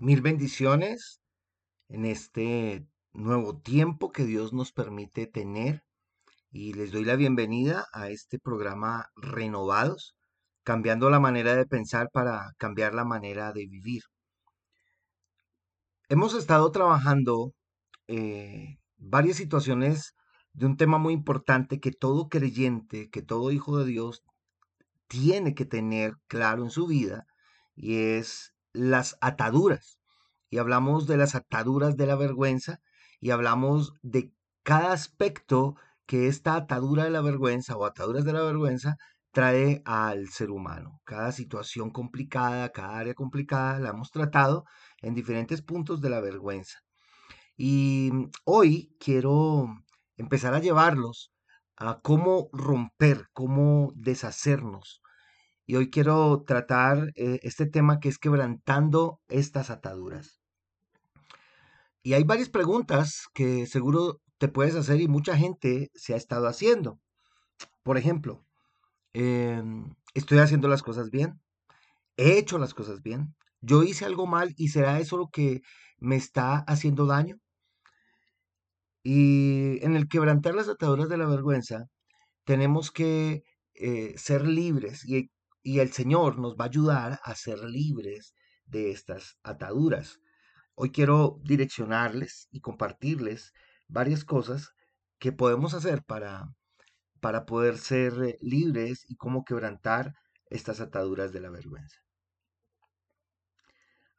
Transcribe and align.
Mil 0.00 0.22
bendiciones 0.22 1.20
en 1.90 2.06
este 2.06 2.86
nuevo 3.12 3.58
tiempo 3.58 4.12
que 4.12 4.24
Dios 4.24 4.54
nos 4.54 4.72
permite 4.72 5.26
tener 5.26 5.82
y 6.50 6.72
les 6.72 6.90
doy 6.90 7.04
la 7.04 7.16
bienvenida 7.16 7.84
a 7.92 8.08
este 8.08 8.38
programa 8.38 9.10
Renovados, 9.14 10.16
cambiando 10.62 11.10
la 11.10 11.20
manera 11.20 11.54
de 11.54 11.66
pensar 11.66 12.08
para 12.14 12.54
cambiar 12.56 12.94
la 12.94 13.04
manera 13.04 13.52
de 13.52 13.66
vivir. 13.66 14.00
Hemos 16.08 16.32
estado 16.32 16.72
trabajando 16.72 17.52
eh, 18.08 18.78
varias 18.96 19.36
situaciones 19.36 20.14
de 20.54 20.64
un 20.64 20.78
tema 20.78 20.96
muy 20.96 21.12
importante 21.12 21.78
que 21.78 21.92
todo 21.92 22.30
creyente, 22.30 23.10
que 23.10 23.20
todo 23.20 23.52
hijo 23.52 23.76
de 23.76 23.84
Dios 23.84 24.22
tiene 25.08 25.54
que 25.54 25.66
tener 25.66 26.14
claro 26.26 26.64
en 26.64 26.70
su 26.70 26.86
vida 26.86 27.26
y 27.74 27.96
es 27.96 28.54
las 28.72 29.16
ataduras. 29.20 29.98
Y 30.50 30.58
hablamos 30.58 31.06
de 31.06 31.16
las 31.16 31.34
ataduras 31.34 31.96
de 31.96 32.06
la 32.06 32.16
vergüenza 32.16 32.80
y 33.20 33.30
hablamos 33.30 33.94
de 34.02 34.32
cada 34.62 34.92
aspecto 34.92 35.76
que 36.06 36.26
esta 36.26 36.56
atadura 36.56 37.04
de 37.04 37.10
la 37.10 37.20
vergüenza 37.20 37.76
o 37.76 37.84
ataduras 37.84 38.24
de 38.24 38.32
la 38.32 38.42
vergüenza 38.42 38.96
trae 39.32 39.82
al 39.84 40.28
ser 40.28 40.50
humano. 40.50 41.00
Cada 41.04 41.32
situación 41.32 41.90
complicada, 41.90 42.70
cada 42.72 42.98
área 42.98 43.14
complicada 43.14 43.78
la 43.78 43.90
hemos 43.90 44.10
tratado 44.10 44.64
en 45.02 45.14
diferentes 45.14 45.62
puntos 45.62 46.00
de 46.00 46.10
la 46.10 46.20
vergüenza. 46.20 46.80
Y 47.56 48.10
hoy 48.44 48.96
quiero 48.98 49.68
empezar 50.16 50.54
a 50.54 50.60
llevarlos 50.60 51.32
a 51.76 52.00
cómo 52.00 52.48
romper, 52.52 53.28
cómo 53.32 53.92
deshacernos 53.94 55.00
y 55.70 55.76
hoy 55.76 55.88
quiero 55.88 56.42
tratar 56.44 57.12
eh, 57.14 57.38
este 57.44 57.64
tema 57.64 58.00
que 58.00 58.08
es 58.08 58.18
quebrantando 58.18 59.20
estas 59.28 59.70
ataduras. 59.70 60.40
Y 62.02 62.14
hay 62.14 62.24
varias 62.24 62.48
preguntas 62.48 63.28
que 63.34 63.66
seguro 63.66 64.20
te 64.38 64.48
puedes 64.48 64.74
hacer 64.74 65.00
y 65.00 65.06
mucha 65.06 65.36
gente 65.36 65.92
se 65.94 66.12
ha 66.12 66.16
estado 66.16 66.48
haciendo. 66.48 66.98
Por 67.84 67.98
ejemplo, 67.98 68.44
em, 69.12 69.94
¿estoy 70.12 70.38
haciendo 70.38 70.66
las 70.66 70.82
cosas 70.82 71.10
bien? 71.10 71.40
¿He 72.16 72.36
hecho 72.36 72.58
las 72.58 72.74
cosas 72.74 73.00
bien? 73.00 73.36
¿Yo 73.60 73.84
hice 73.84 74.04
algo 74.04 74.26
mal 74.26 74.52
y 74.56 74.70
será 74.70 74.98
eso 74.98 75.18
lo 75.18 75.28
que 75.28 75.60
me 75.98 76.16
está 76.16 76.64
haciendo 76.66 77.06
daño? 77.06 77.36
Y 79.04 79.78
en 79.84 79.94
el 79.94 80.08
quebrantar 80.08 80.56
las 80.56 80.68
ataduras 80.68 81.08
de 81.08 81.16
la 81.16 81.26
vergüenza, 81.26 81.84
tenemos 82.44 82.90
que 82.90 83.44
eh, 83.74 84.14
ser 84.16 84.48
libres 84.48 85.04
y 85.08 85.30
y 85.62 85.80
el 85.80 85.92
Señor 85.92 86.38
nos 86.38 86.54
va 86.56 86.64
a 86.64 86.68
ayudar 86.68 87.20
a 87.22 87.34
ser 87.34 87.58
libres 87.60 88.34
de 88.64 88.90
estas 88.90 89.38
ataduras. 89.42 90.20
Hoy 90.74 90.90
quiero 90.90 91.40
direccionarles 91.42 92.48
y 92.50 92.60
compartirles 92.60 93.52
varias 93.88 94.24
cosas 94.24 94.70
que 95.18 95.32
podemos 95.32 95.74
hacer 95.74 96.02
para, 96.02 96.48
para 97.20 97.44
poder 97.44 97.76
ser 97.78 98.12
eh, 98.22 98.38
libres 98.40 99.04
y 99.08 99.16
cómo 99.16 99.44
quebrantar 99.44 100.14
estas 100.46 100.80
ataduras 100.80 101.32
de 101.32 101.40
la 101.40 101.50
vergüenza. 101.50 101.96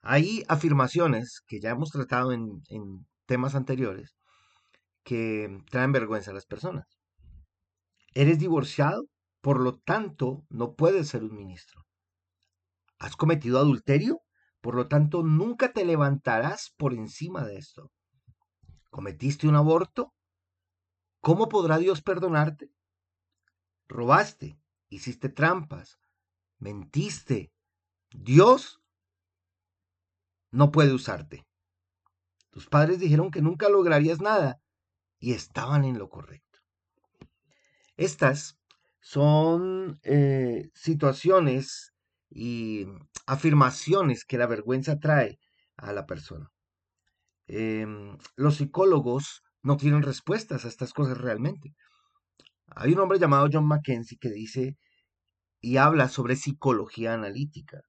Hay 0.03 0.43
afirmaciones 0.47 1.41
que 1.47 1.59
ya 1.59 1.71
hemos 1.71 1.91
tratado 1.91 2.31
en, 2.31 2.61
en 2.69 3.05
temas 3.25 3.55
anteriores 3.55 4.15
que 5.03 5.59
traen 5.69 5.91
vergüenza 5.91 6.31
a 6.31 6.33
las 6.33 6.45
personas. 6.45 6.85
¿Eres 8.13 8.39
divorciado? 8.39 9.05
Por 9.41 9.59
lo 9.59 9.79
tanto, 9.79 10.45
no 10.49 10.75
puedes 10.75 11.09
ser 11.09 11.23
un 11.23 11.35
ministro. 11.35 11.85
¿Has 12.99 13.15
cometido 13.15 13.57
adulterio? 13.57 14.21
Por 14.61 14.75
lo 14.75 14.87
tanto, 14.87 15.23
nunca 15.23 15.73
te 15.73 15.83
levantarás 15.83 16.73
por 16.77 16.93
encima 16.93 17.43
de 17.43 17.57
esto. 17.57 17.91
¿Cometiste 18.91 19.47
un 19.47 19.55
aborto? 19.55 20.13
¿Cómo 21.19 21.49
podrá 21.49 21.79
Dios 21.79 22.03
perdonarte? 22.03 22.71
¿Robaste? 23.87 24.59
¿Hiciste 24.89 25.29
trampas? 25.29 25.97
¿Mentiste? 26.59 27.51
Dios 28.11 28.81
no 30.51 30.71
puede 30.71 30.93
usarte. 30.93 31.47
Tus 32.51 32.67
padres 32.67 32.99
dijeron 32.99 33.31
que 33.31 33.41
nunca 33.41 33.69
lograrías 33.69 34.21
nada 34.21 34.61
y 35.17 35.33
estaban 35.33 35.85
en 35.85 35.97
lo 35.97 36.09
correcto. 36.09 36.59
Estas 37.97 38.60
son 39.01 39.99
eh, 40.03 40.69
situaciones 40.73 41.93
y 42.29 42.85
afirmaciones 43.25 44.23
que 44.25 44.37
la 44.37 44.47
vergüenza 44.47 44.99
trae 44.99 45.39
a 45.75 45.91
la 45.91 46.05
persona. 46.05 46.49
Em, 47.47 48.17
los 48.37 48.55
psicólogos 48.55 49.43
no 49.63 49.75
tienen 49.77 50.03
respuestas 50.03 50.63
a 50.63 50.69
estas 50.69 50.93
cosas 50.93 51.17
realmente. 51.17 51.75
Hay 52.67 52.93
un 52.93 52.99
hombre 52.99 53.19
llamado 53.19 53.49
John 53.51 53.67
Mackenzie 53.67 54.17
que 54.17 54.29
dice 54.29 54.77
y 55.59 55.77
habla 55.77 56.07
sobre 56.07 56.37
psicología 56.37 57.13
analítica. 57.13 57.81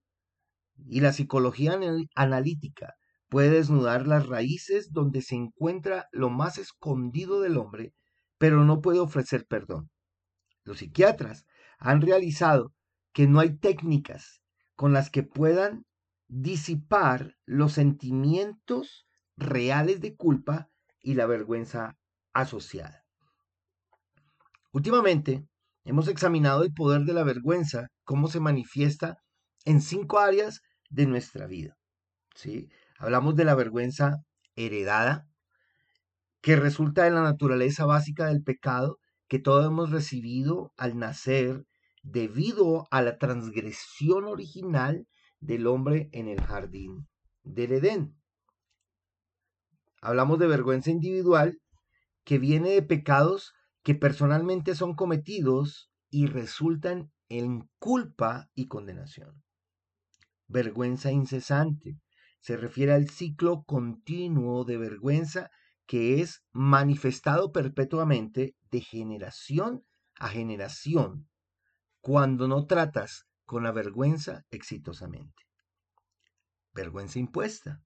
Y 0.89 1.01
la 1.01 1.13
psicología 1.13 1.79
analítica 2.17 2.95
puede 3.29 3.51
desnudar 3.51 4.09
las 4.09 4.27
raíces 4.27 4.93
donde 4.93 5.23
se 5.23 5.37
encuentra 5.37 6.09
lo 6.11 6.31
más 6.31 6.59
escondido 6.59 7.41
del 7.41 7.59
hombre, 7.59 7.95
pero 8.39 8.65
no 8.65 8.81
puede 8.81 8.99
ofrecer 8.99 9.47
perdón. 9.47 9.92
Los 10.65 10.79
psiquiatras 10.79 11.45
han 11.79 12.01
realizado 12.01 12.73
que 13.13 13.27
no 13.27 13.41
hay 13.41 13.57
técnicas 13.57 14.41
con 14.75 14.93
las 14.93 15.11
que 15.11 15.23
puedan 15.23 15.85
disipar 16.29 17.37
los 17.45 17.75
sentimientos 17.75 19.07
reales 19.37 20.01
de 20.01 20.17
culpa 20.17 20.69
y 21.01 21.15
la 21.15 21.27
vergüenza 21.27 21.97
asociada. 22.33 23.05
Últimamente 24.73 25.47
hemos 25.85 26.09
examinado 26.09 26.63
el 26.63 26.73
poder 26.73 27.03
de 27.03 27.13
la 27.13 27.25
vergüenza, 27.25 27.89
cómo 28.05 28.29
se 28.29 28.41
manifiesta 28.41 29.19
en 29.65 29.81
cinco 29.81 30.19
áreas 30.19 30.63
de 30.89 31.07
nuestra 31.07 31.47
vida. 31.47 31.77
¿sí? 32.35 32.69
Hablamos 32.99 33.37
de 33.37 33.45
la 33.45 33.55
vergüenza 33.55 34.23
heredada, 34.57 35.27
que 36.41 36.57
resulta 36.57 37.07
en 37.07 37.15
la 37.15 37.23
naturaleza 37.23 37.85
básica 37.85 38.27
del 38.27 38.43
pecado 38.43 38.99
que 39.33 39.39
todos 39.39 39.65
hemos 39.65 39.91
recibido 39.91 40.75
al 40.77 40.99
nacer 40.99 41.65
debido 42.03 42.87
a 42.91 43.01
la 43.01 43.17
transgresión 43.17 44.25
original 44.25 45.09
del 45.41 45.69
hombre 45.69 46.11
en 46.13 46.29
el 46.29 46.39
jardín 46.39 47.09
del 47.43 47.73
Edén. 47.73 48.15
Hablamos 50.03 50.39
de 50.39 50.49
vergüenza 50.49 50.91
individual 50.91 51.63
que 52.25 52.39
viene 52.39 52.73
de 52.73 52.83
pecados 52.83 53.55
que 53.83 53.95
personalmente 53.95 54.75
son 54.75 54.95
cometidos 54.95 55.91
y 56.11 56.27
resultan 56.27 57.11
en 57.31 57.71
culpa 57.79 58.51
y 58.55 58.67
condenación. 58.69 59.43
Vergüenza 60.47 61.11
incesante 61.11 61.99
se 62.41 62.59
refiere 62.59 62.93
al 62.93 63.09
ciclo 63.09 63.65
continuo 63.65 64.67
de 64.67 64.77
vergüenza 64.77 65.51
que 65.87 66.21
es 66.21 66.43
manifestado 66.53 67.53
perpetuamente 67.53 68.55
de 68.71 68.81
generación 68.81 69.85
a 70.19 70.29
generación 70.29 71.29
cuando 72.01 72.49
no 72.49 72.67
tratas 72.67 73.27
con 73.45 73.63
la 73.63 73.73
vergüenza 73.73 74.45
exitosamente. 74.51 75.45
Vergüenza 76.73 77.19
impuesta. 77.19 77.83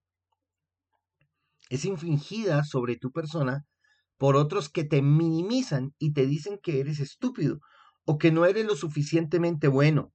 Es 1.68 1.84
infligida 1.84 2.64
sobre 2.64 2.96
tu 2.96 3.10
persona 3.10 3.66
por 4.16 4.36
otros 4.36 4.68
que 4.68 4.84
te 4.84 5.02
minimizan 5.02 5.94
y 5.98 6.12
te 6.12 6.26
dicen 6.26 6.58
que 6.62 6.80
eres 6.80 7.00
estúpido 7.00 7.60
o 8.04 8.18
que 8.18 8.30
no 8.30 8.46
eres 8.46 8.64
lo 8.64 8.76
suficientemente 8.76 9.68
bueno. 9.68 10.12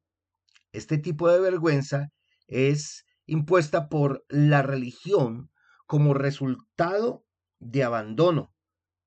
Este 0.71 0.97
tipo 0.97 1.29
de 1.29 1.39
vergüenza 1.39 2.09
es 2.47 3.05
impuesta 3.25 3.89
por 3.89 4.25
la 4.29 4.61
religión 4.61 5.51
como 5.85 6.13
resultado 6.13 7.25
de 7.61 7.83
abandono 7.83 8.51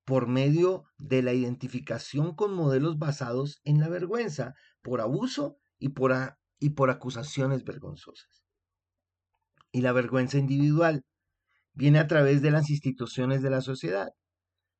por 0.05 0.27
medio 0.27 0.85
de 0.97 1.21
la 1.21 1.33
identificación 1.33 2.35
con 2.35 2.53
modelos 2.53 2.97
basados 2.97 3.59
en 3.63 3.79
la 3.79 3.89
vergüenza, 3.89 4.53
por 4.81 5.01
abuso 5.01 5.57
y 5.77 5.89
por, 5.89 6.13
y 6.59 6.71
por 6.71 6.89
acusaciones 6.89 7.63
vergonzosas. 7.63 8.43
Y 9.71 9.81
la 9.81 9.91
vergüenza 9.91 10.37
individual 10.37 11.03
viene 11.73 11.99
a 11.99 12.07
través 12.07 12.41
de 12.41 12.51
las 12.51 12.69
instituciones 12.69 13.41
de 13.41 13.49
la 13.49 13.61
sociedad. 13.61 14.09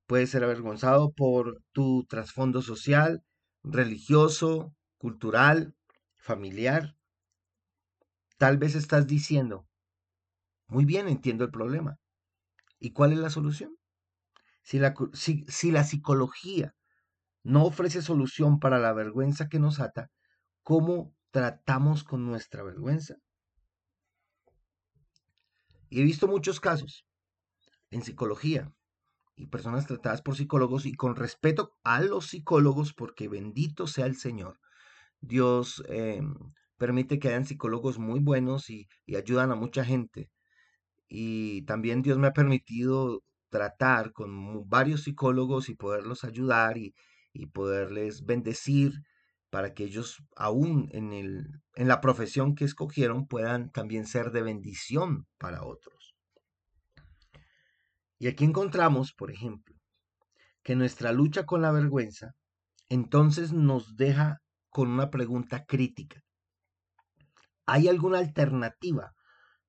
Puedes 0.07 0.29
ser 0.29 0.43
avergonzado 0.43 1.11
por 1.11 1.61
tu 1.73 2.05
trasfondo 2.07 2.61
social, 2.61 3.23
religioso, 3.63 4.73
cultural, 4.97 5.75
familiar. 6.15 6.95
Tal 8.37 8.57
vez 8.57 8.75
estás 8.75 9.07
diciendo, 9.07 9.67
muy 10.67 10.85
bien, 10.85 11.07
entiendo 11.07 11.43
el 11.43 11.51
problema. 11.51 11.97
¿Y 12.85 12.91
cuál 12.91 13.13
es 13.13 13.17
la 13.17 13.31
solución? 13.31 13.75
Si 14.61 14.77
la, 14.77 14.93
si, 15.13 15.71
la 15.71 15.83
psicología 15.83 16.75
no 17.41 17.65
ofrece 17.65 18.03
solución 18.03 18.59
para 18.59 18.77
la 18.77 18.93
vergüenza 18.93 19.49
que 19.49 19.57
nos 19.57 19.79
ata, 19.79 20.11
¿cómo 20.61 21.11
tratamos 21.31 22.03
con 22.03 22.27
nuestra 22.27 22.61
vergüenza? 22.61 23.15
Y 25.89 26.01
he 26.01 26.03
visto 26.03 26.27
muchos 26.27 26.59
casos 26.59 27.07
en 27.89 28.03
psicología 28.03 28.71
y 29.35 29.47
personas 29.47 29.87
tratadas 29.87 30.21
por 30.21 30.35
psicólogos 30.35 30.85
y 30.85 30.93
con 30.93 31.15
respeto 31.15 31.71
a 31.83 32.01
los 32.01 32.27
psicólogos, 32.27 32.93
porque 32.93 33.27
bendito 33.27 33.87
sea 33.87 34.05
el 34.05 34.15
Señor. 34.15 34.59
Dios 35.21 35.83
em, 35.87 36.35
permite 36.77 37.17
que 37.17 37.29
hayan 37.29 37.47
psicólogos 37.47 37.97
muy 37.97 38.19
buenos 38.19 38.69
y, 38.69 38.87
y 39.07 39.15
ayudan 39.15 39.51
a 39.51 39.55
mucha 39.55 39.83
gente. 39.83 40.29
Y 41.07 41.63
también 41.63 42.01
Dios 42.01 42.17
me 42.17 42.27
ha 42.27 42.33
permitido 42.33 43.23
tratar 43.49 44.11
con 44.11 44.67
varios 44.67 45.03
psicólogos 45.03 45.69
y 45.69 45.75
poderlos 45.75 46.23
ayudar 46.23 46.77
y, 46.77 46.93
y 47.33 47.47
poderles 47.47 48.25
bendecir 48.25 48.93
para 49.49 49.73
que 49.73 49.85
ellos, 49.85 50.21
aún 50.35 50.89
en, 50.91 51.13
el, 51.13 51.47
en 51.75 51.87
la 51.87 52.01
profesión 52.01 52.55
que 52.55 52.65
escogieron, 52.65 53.27
puedan 53.27 53.71
también 53.71 54.05
ser 54.05 54.31
de 54.31 54.41
bendición 54.41 55.27
para 55.37 55.63
otros. 55.63 56.15
Y 58.17 58.27
aquí 58.27 58.43
encontramos, 58.43 59.13
por 59.13 59.31
ejemplo, 59.31 59.75
que 60.63 60.75
nuestra 60.75 61.11
lucha 61.11 61.45
con 61.45 61.61
la 61.61 61.71
vergüenza 61.71 62.33
entonces 62.89 63.51
nos 63.51 63.95
deja 63.95 64.41
con 64.69 64.89
una 64.89 65.09
pregunta 65.09 65.65
crítica. 65.65 66.21
¿Hay 67.65 67.87
alguna 67.87 68.19
alternativa 68.19 69.14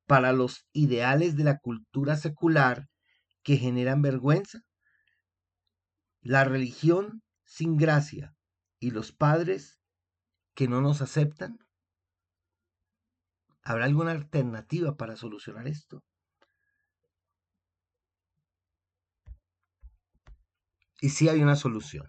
para 0.06 0.32
los 0.32 0.66
ideales 0.72 1.36
de 1.36 1.44
la 1.44 1.58
cultura 1.58 2.16
secular 2.16 2.88
que 3.42 3.56
generan 3.56 4.02
vergüenza? 4.02 4.60
La 6.20 6.44
religión 6.44 7.22
sin 7.44 7.76
gracia 7.76 8.34
y 8.80 8.90
los 8.90 9.12
padres 9.12 9.80
que 10.54 10.68
no 10.68 10.80
nos 10.80 11.02
aceptan? 11.02 11.58
¿Habrá 13.62 13.84
alguna 13.84 14.12
alternativa 14.12 14.96
para 14.96 15.16
solucionar 15.16 15.68
esto? 15.68 16.02
Y 21.00 21.10
sí 21.10 21.28
hay 21.28 21.42
una 21.42 21.56
solución. 21.56 22.08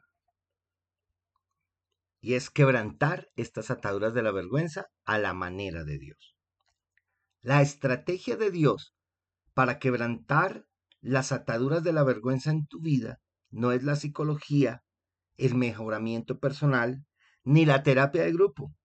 Y 2.21 2.35
es 2.35 2.49
quebrantar 2.49 3.29
estas 3.35 3.69
ataduras 3.69 4.13
de 4.13 4.23
la 4.23 4.31
vergüenza 4.31 4.88
a 5.05 5.19
la 5.19 5.33
manera 5.33 5.83
de 5.83 5.97
Dios. 5.99 6.36
La 7.47 7.61
estrategia 7.61 8.35
de 8.35 8.51
Dios 8.51 8.94
para 9.53 9.79
quebrantar 9.79 10.65
las 10.99 11.31
ataduras 11.31 11.81
de 11.81 11.94
la 11.94 12.03
vergüenza 12.03 12.51
en 12.51 12.67
tu 12.67 12.81
vida 12.81 13.21
no 13.51 13.71
es 13.71 13.83
la 13.83 13.95
psicología, 13.95 14.83
el 15.38 15.55
mejoramiento 15.55 16.39
personal, 16.39 17.05
ni 17.45 17.65
la 17.65 17.83
terapia 17.83 18.23
de 18.23 18.33
grupo. 18.33 18.75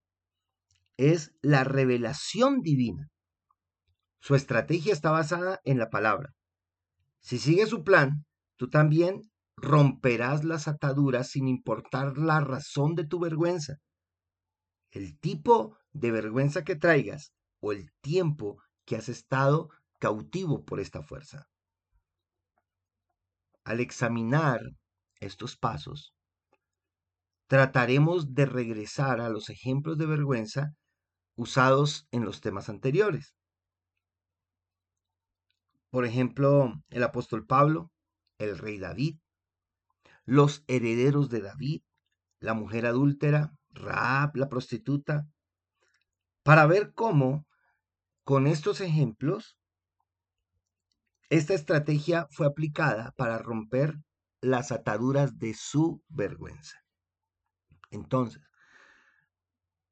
Es 0.96 1.34
la 1.42 1.64
revelación 1.64 2.60
divina. 2.60 3.08
Su 4.20 4.36
estrategia 4.36 4.92
está 4.92 5.10
basada 5.10 5.60
en 5.64 5.78
la 5.78 5.90
palabra. 5.90 6.32
Si 7.18 7.40
sigues 7.40 7.68
su 7.68 7.82
plan, 7.82 8.24
tú 8.54 8.70
también 8.70 9.22
romperás 9.56 10.44
las 10.44 10.68
ataduras 10.68 11.30
sin 11.30 11.48
importar 11.48 12.16
la 12.16 12.38
razón 12.38 12.94
de 12.94 13.08
tu 13.08 13.18
vergüenza. 13.18 13.78
El 14.92 15.18
tipo 15.18 15.76
de 15.90 16.12
vergüenza 16.12 16.62
que 16.62 16.76
traigas 16.76 17.32
o 17.62 17.72
el 17.72 17.90
tiempo 18.02 18.60
que 18.84 18.96
has 18.96 19.08
estado 19.08 19.70
cautivo 19.98 20.64
por 20.64 20.80
esta 20.80 21.02
fuerza. 21.02 21.46
Al 23.64 23.78
examinar 23.78 24.60
estos 25.20 25.56
pasos, 25.56 26.12
trataremos 27.46 28.34
de 28.34 28.46
regresar 28.46 29.20
a 29.20 29.28
los 29.28 29.48
ejemplos 29.48 29.96
de 29.96 30.06
vergüenza 30.06 30.74
usados 31.36 32.08
en 32.10 32.24
los 32.24 32.40
temas 32.40 32.68
anteriores. 32.68 33.34
Por 35.90 36.04
ejemplo, 36.04 36.72
el 36.88 37.02
apóstol 37.04 37.46
Pablo, 37.46 37.92
el 38.38 38.58
rey 38.58 38.78
David, 38.78 39.18
los 40.24 40.64
herederos 40.66 41.28
de 41.28 41.42
David, 41.42 41.82
la 42.40 42.54
mujer 42.54 42.86
adúltera, 42.86 43.52
Raab, 43.70 44.34
la 44.36 44.48
prostituta, 44.48 45.28
para 46.42 46.66
ver 46.66 46.92
cómo 46.92 47.46
con 48.24 48.46
estos 48.46 48.80
ejemplos 48.80 49.56
esta 51.32 51.54
estrategia 51.54 52.28
fue 52.30 52.46
aplicada 52.46 53.14
para 53.16 53.38
romper 53.38 53.96
las 54.42 54.70
ataduras 54.70 55.38
de 55.38 55.54
su 55.54 56.02
vergüenza. 56.08 56.76
Entonces, 57.90 58.42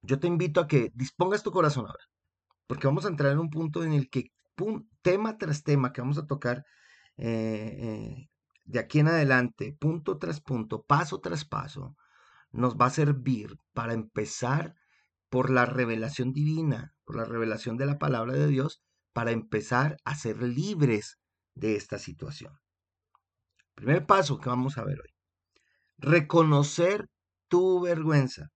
yo 0.02 0.18
te 0.20 0.26
invito 0.26 0.60
a 0.60 0.68
que 0.68 0.92
dispongas 0.94 1.42
tu 1.42 1.50
corazón 1.50 1.86
ahora, 1.86 2.04
porque 2.66 2.86
vamos 2.86 3.06
a 3.06 3.08
entrar 3.08 3.32
en 3.32 3.38
un 3.38 3.48
punto 3.48 3.84
en 3.84 3.94
el 3.94 4.10
que 4.10 4.32
tema 5.00 5.38
tras 5.38 5.62
tema 5.62 5.92
que 5.92 6.02
vamos 6.02 6.18
a 6.18 6.26
tocar 6.26 6.66
eh, 7.16 7.76
eh, 7.80 8.28
de 8.64 8.78
aquí 8.78 8.98
en 8.98 9.08
adelante, 9.08 9.76
punto 9.80 10.18
tras 10.18 10.40
punto, 10.40 10.82
paso 10.82 11.20
tras 11.20 11.44
paso, 11.44 11.96
nos 12.50 12.76
va 12.76 12.86
a 12.86 12.90
servir 12.90 13.56
para 13.72 13.94
empezar 13.94 14.74
por 15.30 15.50
la 15.50 15.64
revelación 15.64 16.32
divina, 16.32 16.94
por 17.04 17.16
la 17.16 17.24
revelación 17.24 17.76
de 17.76 17.86
la 17.86 17.98
palabra 17.98 18.34
de 18.34 18.48
Dios, 18.48 18.82
para 19.12 19.30
empezar 19.30 19.96
a 20.04 20.14
ser 20.14 20.42
libres 20.42 21.18
de 21.54 21.76
esta 21.76 21.98
situación. 21.98 22.58
Primer 23.74 24.04
paso 24.06 24.38
que 24.38 24.48
vamos 24.48 24.76
a 24.76 24.84
ver 24.84 25.00
hoy. 25.00 25.14
Reconocer 25.96 27.08
tu 27.48 27.80
vergüenza. 27.80 28.50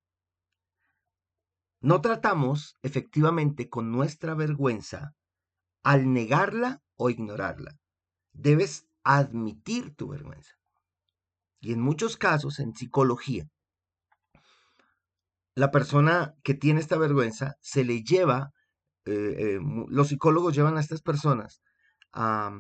No 1.81 2.01
tratamos 2.01 2.77
efectivamente 2.83 3.69
con 3.69 3.93
nuestra 3.93 4.35
vergüenza 4.35 5.15
al 5.83 6.13
negarla 6.13 6.83
o 6.97 7.11
ignorarla. 7.11 7.77
Debes 8.33 8.87
admitir 9.03 9.95
tu 9.95 10.09
vergüenza. 10.09 10.55
Y 11.61 11.73
en 11.73 11.81
muchos 11.81 12.17
casos, 12.17 12.59
en 12.59 12.75
psicología, 12.75 13.49
la 15.55 15.71
persona 15.71 16.35
que 16.43 16.55
tiene 16.55 16.81
esta 16.81 16.99
vergüenza 16.99 17.55
se 17.61 17.85
le 17.85 18.03
lleva, 18.03 18.51
eh, 19.07 19.35
eh, 19.39 19.61
los 19.89 20.09
psicólogos 20.09 20.55
llevan 20.55 20.77
a 20.77 20.81
estas 20.81 21.03
personas 21.03 21.63
a, 22.13 22.53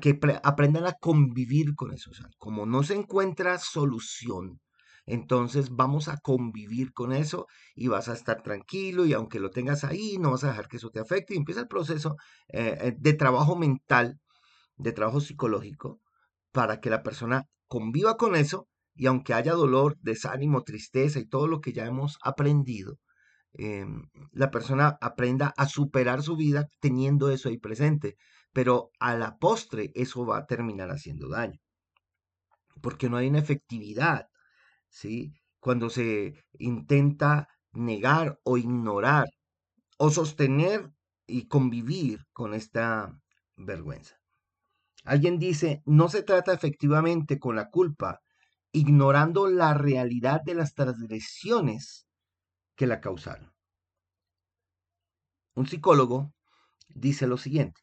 que 0.00 0.18
aprendan 0.42 0.86
a 0.86 0.94
convivir 0.94 1.74
con 1.74 1.92
eso. 1.92 2.10
como 2.38 2.66
no 2.66 2.82
se 2.82 2.94
encuentra 2.94 3.58
solución, 3.58 4.60
entonces 5.06 5.70
vamos 5.70 6.08
a 6.08 6.18
convivir 6.18 6.92
con 6.92 7.12
eso 7.12 7.46
y 7.74 7.88
vas 7.88 8.08
a 8.08 8.14
estar 8.14 8.42
tranquilo 8.42 9.04
y 9.06 9.12
aunque 9.12 9.40
lo 9.40 9.50
tengas 9.50 9.84
ahí, 9.84 10.16
no 10.18 10.30
vas 10.30 10.44
a 10.44 10.48
dejar 10.48 10.68
que 10.68 10.78
eso 10.78 10.90
te 10.90 11.00
afecte 11.00 11.34
y 11.34 11.36
empieza 11.36 11.60
el 11.60 11.68
proceso 11.68 12.16
eh, 12.48 12.94
de 12.98 13.12
trabajo 13.14 13.56
mental 13.56 14.18
de 14.76 14.92
trabajo 14.92 15.20
psicológico 15.20 16.00
para 16.52 16.80
que 16.80 16.90
la 16.90 17.02
persona 17.02 17.44
conviva 17.66 18.16
con 18.16 18.36
eso 18.36 18.68
y 18.94 19.06
aunque 19.06 19.34
haya 19.34 19.52
dolor, 19.54 19.96
desánimo, 20.00 20.62
tristeza 20.62 21.18
y 21.18 21.26
todo 21.26 21.48
lo 21.48 21.60
que 21.60 21.72
ya 21.72 21.86
hemos 21.86 22.18
aprendido, 22.22 22.98
em, 23.54 24.08
la 24.32 24.50
persona 24.50 24.98
aprenda 25.00 25.54
a 25.56 25.68
superar 25.68 26.22
su 26.22 26.36
vida 26.36 26.68
teniendo 26.80 27.30
eso 27.30 27.48
ahí 27.48 27.58
presente. 27.58 28.16
Pero 28.52 28.90
a 29.00 29.16
la 29.16 29.36
postre 29.38 29.92
eso 29.94 30.26
va 30.26 30.38
a 30.38 30.46
terminar 30.46 30.90
haciendo 30.90 31.28
daño. 31.28 31.60
Porque 32.80 33.08
no 33.08 33.16
hay 33.16 33.28
una 33.28 33.38
efectividad, 33.38 34.28
¿sí? 34.88 35.32
Cuando 35.60 35.90
se 35.90 36.34
intenta 36.58 37.48
negar 37.72 38.38
o 38.44 38.58
ignorar 38.58 39.26
o 39.98 40.10
sostener 40.10 40.90
y 41.26 41.48
convivir 41.48 42.26
con 42.32 42.54
esta 42.54 43.18
vergüenza. 43.56 44.16
Alguien 45.04 45.38
dice, 45.38 45.82
no 45.86 46.08
se 46.08 46.22
trata 46.22 46.52
efectivamente 46.52 47.38
con 47.38 47.56
la 47.56 47.70
culpa, 47.70 48.20
ignorando 48.74 49.46
la 49.48 49.72
realidad 49.72 50.42
de 50.42 50.54
las 50.54 50.74
transgresiones 50.74 52.08
que 52.74 52.88
la 52.88 53.00
causaron. 53.00 53.52
Un 55.54 55.68
psicólogo 55.68 56.34
dice 56.88 57.28
lo 57.28 57.36
siguiente, 57.36 57.80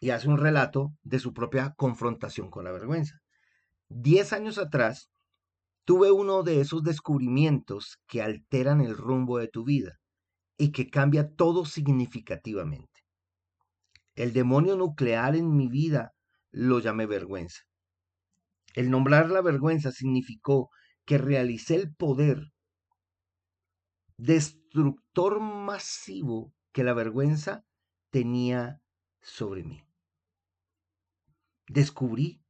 y 0.00 0.10
hace 0.10 0.28
un 0.28 0.38
relato 0.38 0.92
de 1.04 1.20
su 1.20 1.32
propia 1.32 1.74
confrontación 1.76 2.50
con 2.50 2.64
la 2.64 2.72
vergüenza. 2.72 3.20
Diez 3.88 4.32
años 4.32 4.58
atrás, 4.58 5.08
tuve 5.84 6.10
uno 6.10 6.42
de 6.42 6.60
esos 6.60 6.82
descubrimientos 6.82 7.98
que 8.08 8.22
alteran 8.22 8.80
el 8.80 8.96
rumbo 8.96 9.38
de 9.38 9.46
tu 9.46 9.64
vida 9.64 10.00
y 10.56 10.72
que 10.72 10.90
cambia 10.90 11.32
todo 11.32 11.64
significativamente. 11.64 13.04
El 14.16 14.32
demonio 14.32 14.74
nuclear 14.74 15.36
en 15.36 15.56
mi 15.56 15.68
vida 15.68 16.12
lo 16.50 16.80
llamé 16.80 17.06
vergüenza. 17.06 17.62
El 18.74 18.90
nombrar 18.90 19.30
la 19.30 19.42
vergüenza 19.42 19.90
significó 19.92 20.70
que 21.04 21.18
realicé 21.18 21.74
el 21.74 21.94
poder 21.94 22.52
destructor 24.16 25.40
masivo 25.40 26.54
que 26.72 26.84
la 26.84 26.94
vergüenza 26.94 27.64
tenía 28.10 28.80
sobre 29.20 29.64
mí. 29.64 29.84
Descubrí 31.66 32.42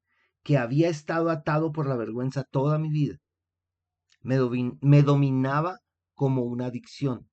que 0.42 0.58
había 0.58 0.88
estado 0.88 1.30
atado 1.30 1.72
por 1.72 1.86
la 1.86 1.96
vergüenza 1.96 2.44
toda 2.44 2.78
mi 2.78 2.90
vida. 2.90 3.18
Me, 4.20 4.36
dominaba 5.02 5.80
como 6.14 6.42
una 6.42 6.66
adicción 6.66 7.28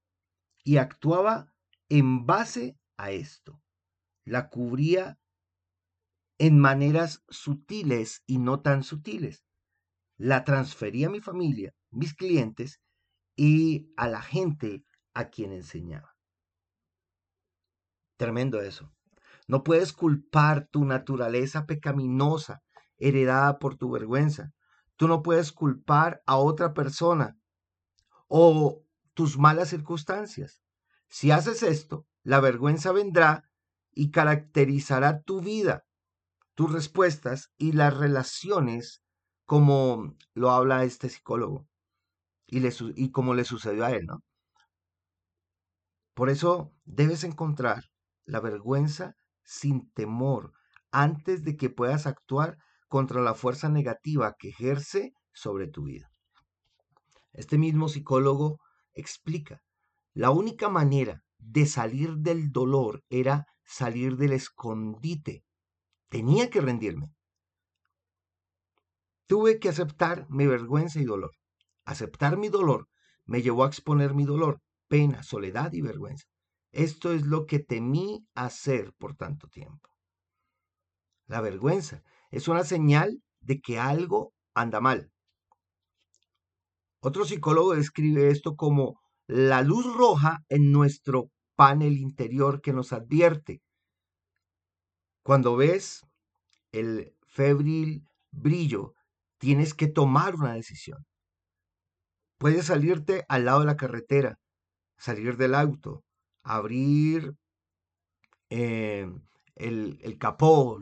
y 0.64 0.78
actuaba 0.78 1.54
en 1.90 2.26
base 2.26 2.78
a 2.98 3.12
esto. 3.12 3.62
La 4.24 4.50
cubría 4.50 5.20
en 6.40 6.58
maneras 6.58 7.22
sutiles 7.30 8.24
y 8.26 8.40
no 8.40 8.62
tan 8.62 8.84
sutiles. 8.84 9.46
La 10.18 10.44
transfería 10.46 11.08
a 11.08 11.12
mi 11.12 11.20
familia, 11.20 11.74
mis 11.92 12.16
clientes 12.16 12.82
y 13.36 13.94
a 13.98 14.08
la 14.08 14.22
gente 14.22 14.84
a 15.14 15.30
quien 15.30 15.52
enseñaba. 15.52 16.16
Tremendo 18.18 18.62
eso. 18.62 18.92
No 19.48 19.64
puedes 19.64 19.94
culpar 19.94 20.68
tu 20.72 20.86
naturaleza 20.86 21.66
pecaminosa 21.66 22.62
heredada 22.98 23.60
por 23.60 23.76
tu 23.76 23.92
vergüenza. 23.92 24.52
Tú 24.96 25.08
no 25.08 25.22
puedes 25.22 25.52
culpar 25.52 26.22
a 26.26 26.38
otra 26.38 26.74
persona 26.74 27.38
o 28.28 28.84
tus 29.14 29.38
malas 29.38 29.70
circunstancias. 29.70 30.62
Si 31.08 31.32
haces 31.32 31.64
esto, 31.64 32.06
la 32.24 32.40
vergüenza 32.40 32.92
vendrá 32.92 33.50
y 33.94 34.12
caracterizará 34.12 35.22
tu 35.22 35.42
vida, 35.42 35.84
tus 36.60 36.74
respuestas 36.74 37.54
y 37.58 37.72
las 37.72 37.96
relaciones 37.96 39.02
como 39.46 40.18
lo 40.34 40.52
habla 40.52 40.84
este 40.84 41.08
psicólogo 41.08 41.70
y, 42.48 42.60
le, 42.60 42.74
y 42.98 43.12
como 43.12 43.34
le 43.34 43.46
sucedió 43.46 43.86
a 43.86 43.92
él, 43.92 44.06
¿no? 44.06 44.20
Por 46.14 46.30
eso 46.30 46.74
debes 46.84 47.24
encontrar 47.24 47.86
la 48.26 48.42
vergüenza 48.42 49.16
sin 49.42 49.90
temor 49.94 50.52
antes 50.92 51.46
de 51.46 51.56
que 51.56 51.70
puedas 51.70 52.06
actuar 52.06 52.58
contra 52.90 53.22
la 53.22 53.36
fuerza 53.36 53.70
negativa 53.70 54.36
que 54.38 54.50
ejerce 54.50 55.14
sobre 55.32 55.70
tu 55.70 55.84
vida. 55.84 56.12
Este 57.32 57.58
mismo 57.58 57.88
psicólogo 57.88 58.60
explica, 58.94 59.62
la 60.14 60.32
única 60.32 60.68
manera 60.68 61.24
de 61.38 61.66
salir 61.66 62.18
del 62.18 62.52
dolor 62.52 63.02
era 63.08 63.46
salir 63.64 64.18
del 64.18 64.34
escondite. 64.34 65.46
Tenía 66.10 66.50
que 66.50 66.62
rendirme. 66.62 67.14
Tuve 69.28 69.60
que 69.60 69.70
aceptar 69.70 70.26
mi 70.30 70.48
vergüenza 70.48 71.00
y 71.00 71.06
dolor. 71.06 71.32
Aceptar 71.86 72.38
mi 72.38 72.50
dolor 72.50 72.88
me 73.26 73.44
llevó 73.44 73.64
a 73.64 73.68
exponer 73.68 74.16
mi 74.16 74.26
dolor, 74.26 74.60
pena, 74.88 75.22
soledad 75.22 75.72
y 75.74 75.82
vergüenza. 75.82 76.26
Esto 76.72 77.12
es 77.14 77.24
lo 77.24 77.46
que 77.46 77.60
temí 77.60 78.26
hacer 78.34 78.92
por 78.98 79.16
tanto 79.16 79.48
tiempo. 79.48 79.90
La 81.28 81.42
vergüenza 81.42 82.04
es 82.32 82.48
una 82.48 82.64
señal 82.64 83.22
de 83.40 83.62
que 83.62 83.80
algo 83.80 84.34
anda 84.56 84.82
mal. 84.82 85.12
Otro 87.02 87.24
psicólogo 87.24 87.76
describe 87.76 88.30
esto 88.30 88.56
como 88.56 89.00
la 89.28 89.62
luz 89.62 89.86
roja 89.96 90.40
en 90.50 90.72
nuestro 90.72 91.30
panel 91.56 91.98
interior 91.98 92.62
que 92.62 92.74
nos 92.74 92.94
advierte. 92.94 93.62
Cuando 95.30 95.56
ves 95.56 96.08
el 96.72 97.14
febril 97.28 98.04
brillo, 98.32 98.96
tienes 99.38 99.76
que 99.76 99.86
tomar 99.86 100.34
una 100.34 100.54
decisión. 100.54 101.06
Puedes 102.40 102.66
salirte 102.66 103.26
al 103.30 103.46
lado 103.46 103.60
de 103.60 103.68
la 103.68 103.78
carretera, 103.78 104.40
salir 104.98 105.38
del 105.38 105.54
auto, 105.54 106.04
abrir 106.42 107.36
eh, 108.50 109.08
el, 109.54 110.18
capó, 110.18 110.80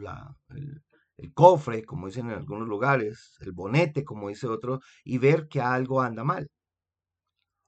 el 1.18 1.34
cofre, 1.34 1.84
como 1.84 2.08
dicen 2.08 2.28
en 2.28 2.38
algunos 2.38 2.70
lugares, 2.70 3.36
el 3.42 3.52
bonete, 3.52 4.06
como 4.06 4.30
dice 4.30 4.48
otro, 4.48 4.80
y 5.04 5.18
ver 5.18 5.50
que 5.50 5.60
algo 5.60 6.02
anda 6.02 6.24
mal. 6.24 6.48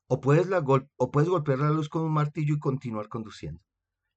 O 0.07 0.21
puedes, 0.21 0.47
la 0.47 0.63
o 0.95 1.11
puedes 1.11 1.27
golpear 1.27 1.59
la 1.59 1.71
luz 1.71 1.89
con 1.89 2.03
un 2.03 2.13
martillo 2.13 2.55
y 2.55 2.59
continuar 2.59 3.09
conduciendo. 3.09 3.61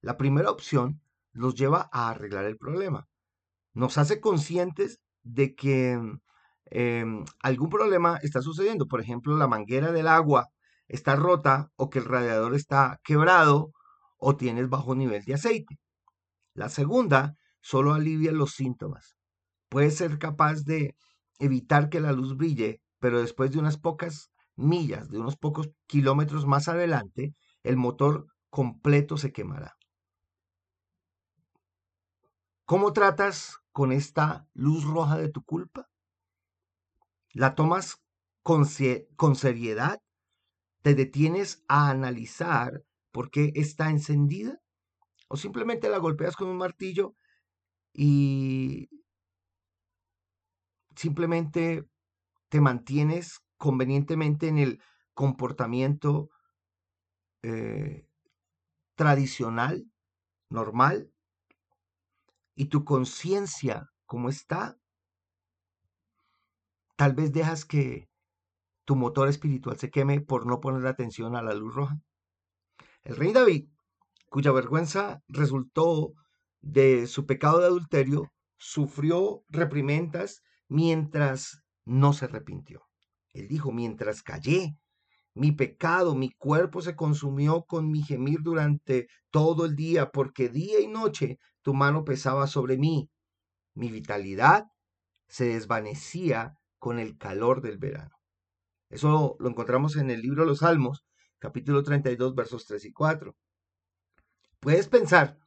La 0.01 0.17
primera 0.17 0.53
opción 0.53 1.03
nos 1.33 1.55
lleva 1.55 1.89
a 1.93 2.11
arreglar 2.11 2.45
el 2.45 2.57
problema. 2.57 3.07
Nos 3.75 3.99
hace 3.99 4.21
conscientes 4.21 5.01
de 5.23 5.55
que 5.55 5.99
em, 6.67 7.25
algún 7.43 7.71
problema 7.71 8.19
está 8.23 8.43
sucediendo. 8.43 8.87
Por 8.87 9.01
ejemplo, 9.01 9.37
la 9.37 9.49
manguera 9.49 9.93
del 9.93 10.09
agua 10.09 10.49
está 10.89 11.17
rota 11.17 11.71
o 11.77 11.91
que 11.91 11.99
el 12.01 12.05
radiador 12.05 12.55
está 12.55 13.01
quebrado 13.05 13.73
o 14.19 14.37
tienes 14.37 14.69
bajo 14.69 14.95
nivel 14.95 15.25
de 15.25 15.35
aceite. 15.35 15.79
La 16.55 16.69
segunda 16.69 17.35
solo 17.61 17.95
alivia 17.95 18.33
los 18.33 18.53
síntomas 18.53 19.17
puedes 19.73 19.97
ser 19.97 20.19
capaz 20.19 20.65
de 20.65 20.95
evitar 21.39 21.89
que 21.89 21.99
la 21.99 22.13
luz 22.13 22.37
brille, 22.37 22.83
pero 22.99 23.23
después 23.23 23.51
de 23.51 23.59
unas 23.59 23.79
pocas 23.79 24.31
millas, 24.55 25.09
de 25.09 25.19
unos 25.19 25.39
pocos 25.39 25.71
kilómetros 25.87 26.47
más 26.47 26.69
adelante, 26.69 27.35
el 27.63 27.79
motor 27.79 28.27
completo 28.51 29.17
se 29.17 29.33
quemará. 29.33 29.73
¿Cómo 32.65 32.93
tratas 32.93 33.59
con 33.73 33.93
esta 33.93 34.49
luz 34.55 34.85
roja 34.85 35.19
de 35.19 35.29
tu 35.29 35.43
culpa? 35.45 35.89
¿La 37.33 37.55
tomas 37.55 38.01
con, 38.43 38.67
con 39.17 39.37
seriedad? 39.37 40.01
¿Te 40.83 40.95
detienes 40.95 41.65
a 41.69 41.91
analizar 41.91 42.85
por 43.11 43.31
qué 43.31 43.53
está 43.57 43.91
encendida? 43.91 44.61
¿O 45.29 45.37
simplemente 45.37 45.89
la 45.89 45.99
golpeas 45.99 46.37
con 46.37 46.49
un 46.49 46.59
martillo 46.59 47.15
y 47.93 48.89
simplemente 50.95 51.89
te 52.49 52.61
mantienes 52.61 53.41
convenientemente 53.57 54.49
en 54.49 54.59
el 54.59 54.83
comportamiento 55.15 56.31
eh, 57.43 58.07
tradicional, 58.95 59.91
normal, 60.49 61.13
y 62.55 62.67
tu 62.67 62.85
conciencia, 62.85 63.89
como 64.07 64.29
está, 64.29 64.77
tal 66.97 67.15
vez 67.15 67.33
dejas 67.33 67.65
que 67.65 68.09
tu 68.85 68.97
motor 68.97 69.29
espiritual 69.29 69.79
se 69.79 69.91
queme 69.91 70.21
por 70.21 70.47
no 70.47 70.61
poner 70.61 70.87
atención 70.87 71.37
a 71.37 71.43
la 71.43 71.55
luz 71.55 71.75
roja. 71.75 71.99
El 73.03 73.17
rey 73.17 73.33
David, 73.33 73.69
cuya 74.29 74.53
vergüenza 74.53 75.23
resultó 75.29 76.13
de 76.61 77.07
su 77.07 77.27
pecado 77.27 77.61
de 77.61 77.67
adulterio, 77.67 78.33
sufrió 78.57 79.45
reprimendas 79.49 80.43
mientras 80.69 81.63
no 81.85 82.13
se 82.13 82.27
arrepintió. 82.27 82.83
Él 83.33 83.49
dijo, 83.49 83.73
mientras 83.73 84.23
callé, 84.23 84.77
mi 85.35 85.53
pecado, 85.53 86.15
mi 86.15 86.31
cuerpo 86.31 86.83
se 86.83 86.95
consumió 86.95 87.65
con 87.65 87.91
mi 87.91 88.03
gemir 88.03 88.41
durante 88.43 89.09
todo 89.31 89.65
el 89.65 89.77
día, 89.77 90.11
porque 90.11 90.49
día 90.49 90.81
y 90.81 90.89
noche 90.89 91.39
tu 91.63 91.75
mano 91.75 92.05
pesaba 92.05 92.47
sobre 92.47 92.77
mí. 92.77 93.09
Mi 93.75 93.91
vitalidad 93.91 94.67
se 95.29 95.47
desvanecía 95.47 96.55
con 96.79 96.99
el 96.99 97.17
calor 97.17 97.63
del 97.63 97.79
verano. 97.79 98.17
Eso 98.91 99.37
lo 99.39 99.49
encontramos 99.49 99.97
en 99.97 100.11
el 100.11 100.21
libro 100.21 100.43
de 100.43 100.49
los 100.49 100.59
Salmos, 100.59 101.05
capítulo 101.39 101.83
32, 101.83 102.35
versos 102.35 102.67
3 102.67 102.85
y 102.85 102.93
4. 102.93 103.35
Puedes 104.61 104.89
pensar 104.89 105.39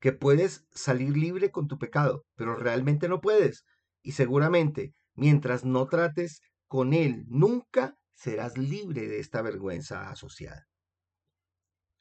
que 0.00 0.12
puedes 0.12 0.66
salir 0.70 1.16
libre 1.16 1.50
con 1.50 1.66
tu 1.66 1.78
pecado, 1.78 2.24
pero 2.34 2.56
realmente 2.56 3.08
no 3.08 3.20
puedes, 3.20 3.64
y 4.02 4.12
seguramente 4.12 4.94
mientras 5.14 5.64
no 5.64 5.86
trates 5.86 6.40
con 6.68 6.92
él, 6.92 7.24
nunca 7.28 7.96
serás 8.20 8.58
libre 8.58 9.08
de 9.08 9.18
esta 9.18 9.40
vergüenza 9.40 10.10
asociada. 10.10 10.68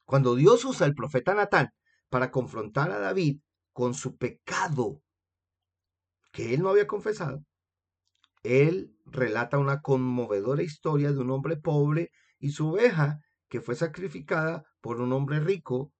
Cuando 0.03 0.35
Dios 0.35 0.65
usa 0.65 0.85
al 0.85 0.93
profeta 0.93 1.33
Natán 1.33 1.69
para 2.09 2.29
confrontar 2.29 2.91
a 2.91 2.99
David 2.99 3.39
con 3.71 3.93
su 3.93 4.17
pecado 4.17 5.01
que 6.33 6.53
él 6.53 6.61
no 6.61 6.69
había 6.69 6.87
confesado, 6.87 7.45
él 8.43 8.93
relata 9.05 9.59
una 9.59 9.79
conmovedora 9.79 10.61
historia 10.61 11.13
de 11.13 11.19
un 11.19 11.31
hombre 11.31 11.55
pobre 11.55 12.11
y 12.37 12.51
su 12.51 12.67
oveja 12.73 13.19
que 13.47 13.61
fue 13.61 13.75
sacrificada 13.75 14.65
por 14.81 14.99
un 14.99 15.13
hombre 15.13 15.39
rico 15.39 15.93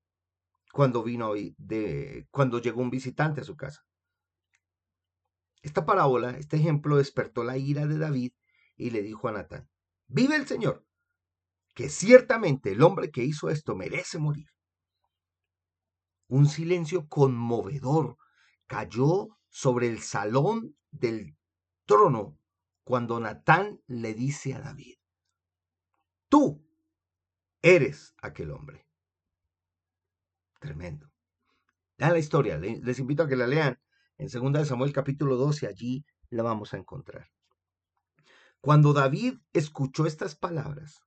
cuando 0.73 1.01
vino 1.01 1.33
de 1.33 2.27
cuando 2.29 2.59
llegó 2.59 2.81
un 2.81 2.89
visitante 2.89 3.39
a 3.39 3.45
su 3.45 3.55
casa. 3.55 3.85
Esta 5.61 5.85
parábola, 5.85 6.31
este 6.31 6.57
ejemplo 6.57 6.97
despertó 6.97 7.45
la 7.45 7.57
ira 7.57 7.87
de 7.87 7.97
David 7.97 8.33
y 8.75 8.89
le 8.89 9.01
dijo 9.01 9.29
a 9.29 9.31
Natán, 9.31 9.69
vive 10.09 10.35
el 10.35 10.45
Señor, 10.45 10.85
que 11.73 11.89
ciertamente 11.89 12.73
el 12.73 12.83
hombre 12.83 13.09
que 13.09 13.23
hizo 13.23 13.49
esto 13.49 13.75
merece 13.75 14.19
morir. 14.19 14.49
Un 16.27 16.47
silencio 16.47 17.07
conmovedor 17.07 18.17
cayó 18.67 19.29
sobre 19.47 19.87
el 19.87 19.99
salón 19.99 20.75
del 20.91 21.37
trono 21.85 22.37
cuando 22.83 23.19
Natán 23.19 23.79
le 23.87 24.13
dice 24.13 24.53
a 24.53 24.59
David, 24.59 24.97
tú 26.27 26.65
eres 27.61 28.13
aquel 28.21 28.51
hombre. 28.51 28.85
Tremendo. 30.59 31.09
Lean 31.97 32.13
la 32.13 32.19
historia, 32.19 32.57
les 32.57 32.99
invito 32.99 33.23
a 33.23 33.27
que 33.27 33.35
la 33.35 33.47
lean 33.47 33.79
en 34.17 34.27
2 34.27 34.67
Samuel 34.67 34.91
capítulo 34.91 35.37
12, 35.37 35.67
allí 35.67 36.05
la 36.29 36.43
vamos 36.43 36.73
a 36.73 36.77
encontrar. 36.77 37.29
Cuando 38.61 38.93
David 38.93 39.35
escuchó 39.53 40.05
estas 40.05 40.35
palabras, 40.35 41.05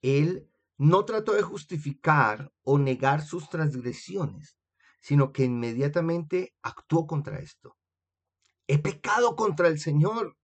él 0.00 0.48
no 0.76 1.04
trató 1.04 1.32
de 1.32 1.42
justificar 1.42 2.52
o 2.62 2.78
negar 2.78 3.22
sus 3.22 3.50
transgresiones, 3.50 4.56
sino 5.00 5.32
que 5.32 5.44
inmediatamente 5.44 6.54
actuó 6.62 7.06
contra 7.06 7.40
esto. 7.40 7.76
He 8.68 8.78
pecado 8.78 9.34
contra 9.34 9.68
el 9.68 9.80
Señor, 9.80 10.36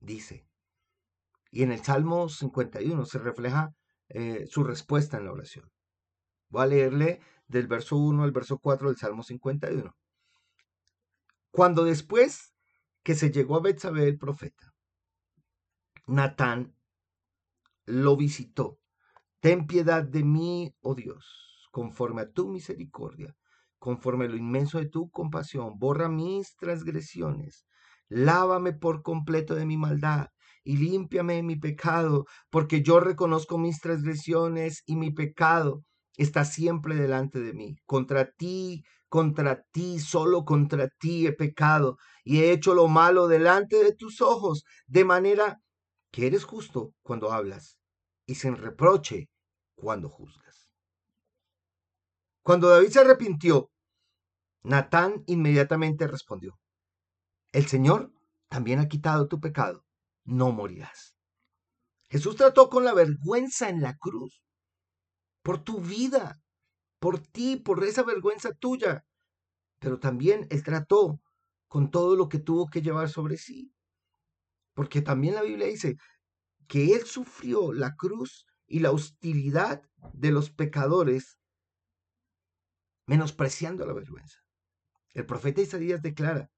dice. 0.00 0.48
Y 1.50 1.62
en 1.62 1.70
el 1.70 1.84
Salmo 1.84 2.28
51 2.28 3.04
se 3.06 3.18
refleja 3.18 3.74
eh, 4.08 4.46
su 4.48 4.64
respuesta 4.64 5.18
en 5.18 5.26
la 5.26 5.32
oración. 5.32 5.70
Voy 6.48 6.62
a 6.62 6.66
leerle 6.66 7.20
del 7.46 7.68
verso 7.68 7.96
1 7.96 8.24
al 8.24 8.32
verso 8.32 8.58
4 8.58 8.88
del 8.88 8.96
Salmo 8.96 9.22
51. 9.22 9.94
Cuando 11.52 11.84
después 11.84 12.53
que 13.04 13.14
se 13.14 13.30
llegó 13.30 13.56
a 13.56 13.60
Betsabé 13.60 14.08
el 14.08 14.18
profeta, 14.18 14.74
Natán 16.06 16.74
lo 17.84 18.16
visitó. 18.16 18.80
Ten 19.40 19.66
piedad 19.66 20.02
de 20.02 20.24
mí, 20.24 20.74
oh 20.80 20.94
Dios, 20.94 21.68
conforme 21.70 22.22
a 22.22 22.30
tu 22.32 22.48
misericordia, 22.48 23.36
conforme 23.78 24.24
a 24.24 24.28
lo 24.28 24.36
inmenso 24.36 24.78
de 24.78 24.88
tu 24.88 25.10
compasión, 25.10 25.78
borra 25.78 26.08
mis 26.08 26.56
transgresiones, 26.56 27.66
lávame 28.08 28.72
por 28.72 29.02
completo 29.02 29.54
de 29.54 29.66
mi 29.66 29.76
maldad 29.76 30.28
y 30.64 30.78
límpiame 30.78 31.34
de 31.34 31.42
mi 31.42 31.56
pecado, 31.56 32.24
porque 32.48 32.80
yo 32.80 33.00
reconozco 33.00 33.58
mis 33.58 33.80
transgresiones 33.80 34.82
y 34.86 34.96
mi 34.96 35.10
pecado 35.10 35.84
está 36.16 36.46
siempre 36.46 36.94
delante 36.94 37.40
de 37.40 37.52
mí. 37.52 37.76
Contra 37.84 38.30
ti, 38.30 38.82
contra 39.14 39.62
ti, 39.70 40.00
solo 40.00 40.44
contra 40.44 40.88
ti 40.88 41.24
he 41.24 41.32
pecado 41.32 41.98
y 42.24 42.40
he 42.40 42.50
hecho 42.50 42.74
lo 42.74 42.88
malo 42.88 43.28
delante 43.28 43.76
de 43.76 43.94
tus 43.94 44.20
ojos, 44.20 44.64
de 44.88 45.04
manera 45.04 45.60
que 46.10 46.26
eres 46.26 46.42
justo 46.42 46.94
cuando 47.00 47.30
hablas 47.30 47.78
y 48.26 48.34
sin 48.34 48.56
reproche 48.56 49.28
cuando 49.76 50.08
juzgas. 50.08 50.68
Cuando 52.42 52.68
David 52.68 52.88
se 52.88 53.00
arrepintió, 53.02 53.70
Natán 54.64 55.22
inmediatamente 55.28 56.08
respondió, 56.08 56.58
el 57.52 57.68
Señor 57.68 58.12
también 58.48 58.80
ha 58.80 58.88
quitado 58.88 59.28
tu 59.28 59.38
pecado, 59.38 59.84
no 60.24 60.50
morirás. 60.50 61.14
Jesús 62.08 62.34
trató 62.34 62.68
con 62.68 62.84
la 62.84 62.92
vergüenza 62.92 63.68
en 63.68 63.80
la 63.80 63.96
cruz, 63.96 64.42
por 65.44 65.62
tu 65.62 65.80
vida, 65.80 66.40
por 67.04 67.18
ti, 67.20 67.56
por 67.58 67.84
esa 67.84 68.02
vergüenza 68.02 68.54
tuya, 68.54 69.04
pero 69.78 69.98
también 69.98 70.46
Él 70.48 70.62
trató 70.62 71.20
con 71.68 71.90
todo 71.90 72.16
lo 72.16 72.30
que 72.30 72.38
tuvo 72.38 72.70
que 72.70 72.80
llevar 72.80 73.10
sobre 73.10 73.36
sí. 73.36 73.74
Porque 74.72 75.02
también 75.02 75.34
la 75.34 75.42
Biblia 75.42 75.66
dice 75.66 75.98
que 76.66 76.94
Él 76.94 77.04
sufrió 77.04 77.74
la 77.74 77.94
cruz 77.94 78.46
y 78.66 78.78
la 78.78 78.90
hostilidad 78.90 79.82
de 80.14 80.32
los 80.32 80.48
pecadores, 80.48 81.38
menospreciando 83.06 83.84
la 83.84 83.92
vergüenza. 83.92 84.38
El 85.12 85.26
profeta 85.26 85.60
Isaías 85.60 86.00
declara, 86.00 86.50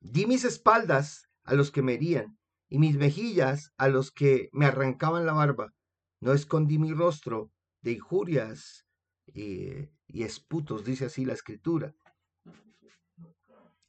di 0.00 0.26
mis 0.26 0.42
espaldas 0.42 1.28
a 1.44 1.54
los 1.54 1.70
que 1.70 1.82
me 1.82 1.94
herían 1.94 2.36
y 2.68 2.80
mis 2.80 2.96
mejillas 2.96 3.70
a 3.76 3.86
los 3.86 4.10
que 4.10 4.48
me 4.50 4.66
arrancaban 4.66 5.24
la 5.24 5.34
barba. 5.34 5.72
No 6.18 6.32
escondí 6.32 6.80
mi 6.80 6.92
rostro 6.92 7.52
de 7.80 7.92
injurias 7.92 8.83
y, 9.26 9.88
y 10.06 10.22
esputos, 10.22 10.84
dice 10.84 11.06
así 11.06 11.24
la 11.24 11.32
escritura. 11.32 11.94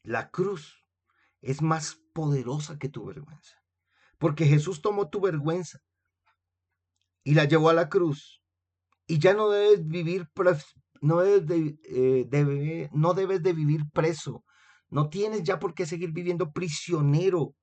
La 0.03 0.29
cruz 0.29 0.83
es 1.41 1.61
más 1.61 1.99
poderosa 2.13 2.77
que 2.77 2.89
tu 2.89 3.05
vergüenza, 3.05 3.57
porque 4.17 4.45
Jesús 4.45 4.81
tomó 4.81 5.09
tu 5.09 5.19
vergüenza 5.19 5.79
y 7.23 7.33
la 7.33 7.45
llevó 7.45 7.69
a 7.69 7.73
la 7.73 7.89
cruz. 7.89 8.41
Y 9.07 9.19
ya 9.19 9.33
no 9.33 9.49
debes 9.49 9.85
vivir, 9.85 10.27
no 11.01 11.19
debes 11.19 11.45
de, 11.45 11.77
eh, 11.83 12.89
no 12.93 13.13
debes 13.13 13.43
de 13.43 13.53
vivir 13.53 13.81
preso. 13.93 14.43
No 14.89 15.09
tienes 15.09 15.43
ya 15.43 15.59
por 15.59 15.73
qué 15.73 15.85
seguir 15.85 16.11
viviendo 16.11 16.51
prisionero 16.51 17.55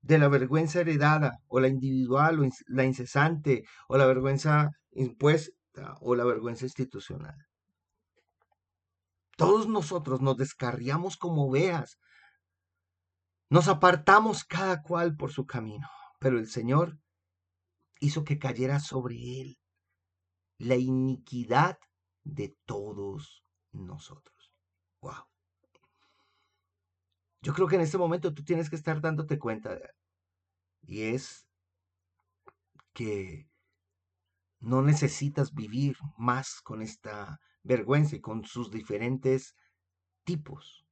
de 0.00 0.18
la 0.18 0.28
vergüenza 0.28 0.80
heredada 0.80 1.38
o 1.48 1.60
la 1.60 1.68
individual 1.68 2.40
o 2.40 2.48
la 2.68 2.84
incesante 2.84 3.64
o 3.88 3.98
la 3.98 4.06
vergüenza 4.06 4.70
impuesta 4.92 5.57
o 6.00 6.14
la 6.14 6.24
vergüenza 6.24 6.64
institucional. 6.64 7.46
Todos 9.36 9.68
nosotros 9.68 10.20
nos 10.20 10.36
descarriamos 10.36 11.16
como 11.16 11.48
ovejas, 11.48 11.98
nos 13.50 13.68
apartamos 13.68 14.44
cada 14.44 14.82
cual 14.82 15.16
por 15.16 15.32
su 15.32 15.46
camino, 15.46 15.88
pero 16.18 16.38
el 16.38 16.48
Señor 16.48 16.98
hizo 18.00 18.24
que 18.24 18.38
cayera 18.38 18.80
sobre 18.80 19.16
él 19.40 19.58
la 20.58 20.76
iniquidad 20.76 21.78
de 22.24 22.56
todos 22.66 23.44
nosotros. 23.72 24.52
Wow. 25.00 25.24
Yo 27.40 27.54
creo 27.54 27.68
que 27.68 27.76
en 27.76 27.82
este 27.82 27.98
momento 27.98 28.34
tú 28.34 28.42
tienes 28.44 28.68
que 28.68 28.76
estar 28.76 29.00
dándote 29.00 29.38
cuenta 29.38 29.78
y 30.82 31.02
es 31.02 31.46
que 32.92 33.47
no 34.60 34.82
necesitas 34.82 35.52
vivir 35.54 35.96
más 36.16 36.60
con 36.62 36.82
esta 36.82 37.38
vergüenza 37.62 38.16
y 38.16 38.20
con 38.20 38.44
sus 38.44 38.70
diferentes 38.70 39.54
tipos, 40.24 40.84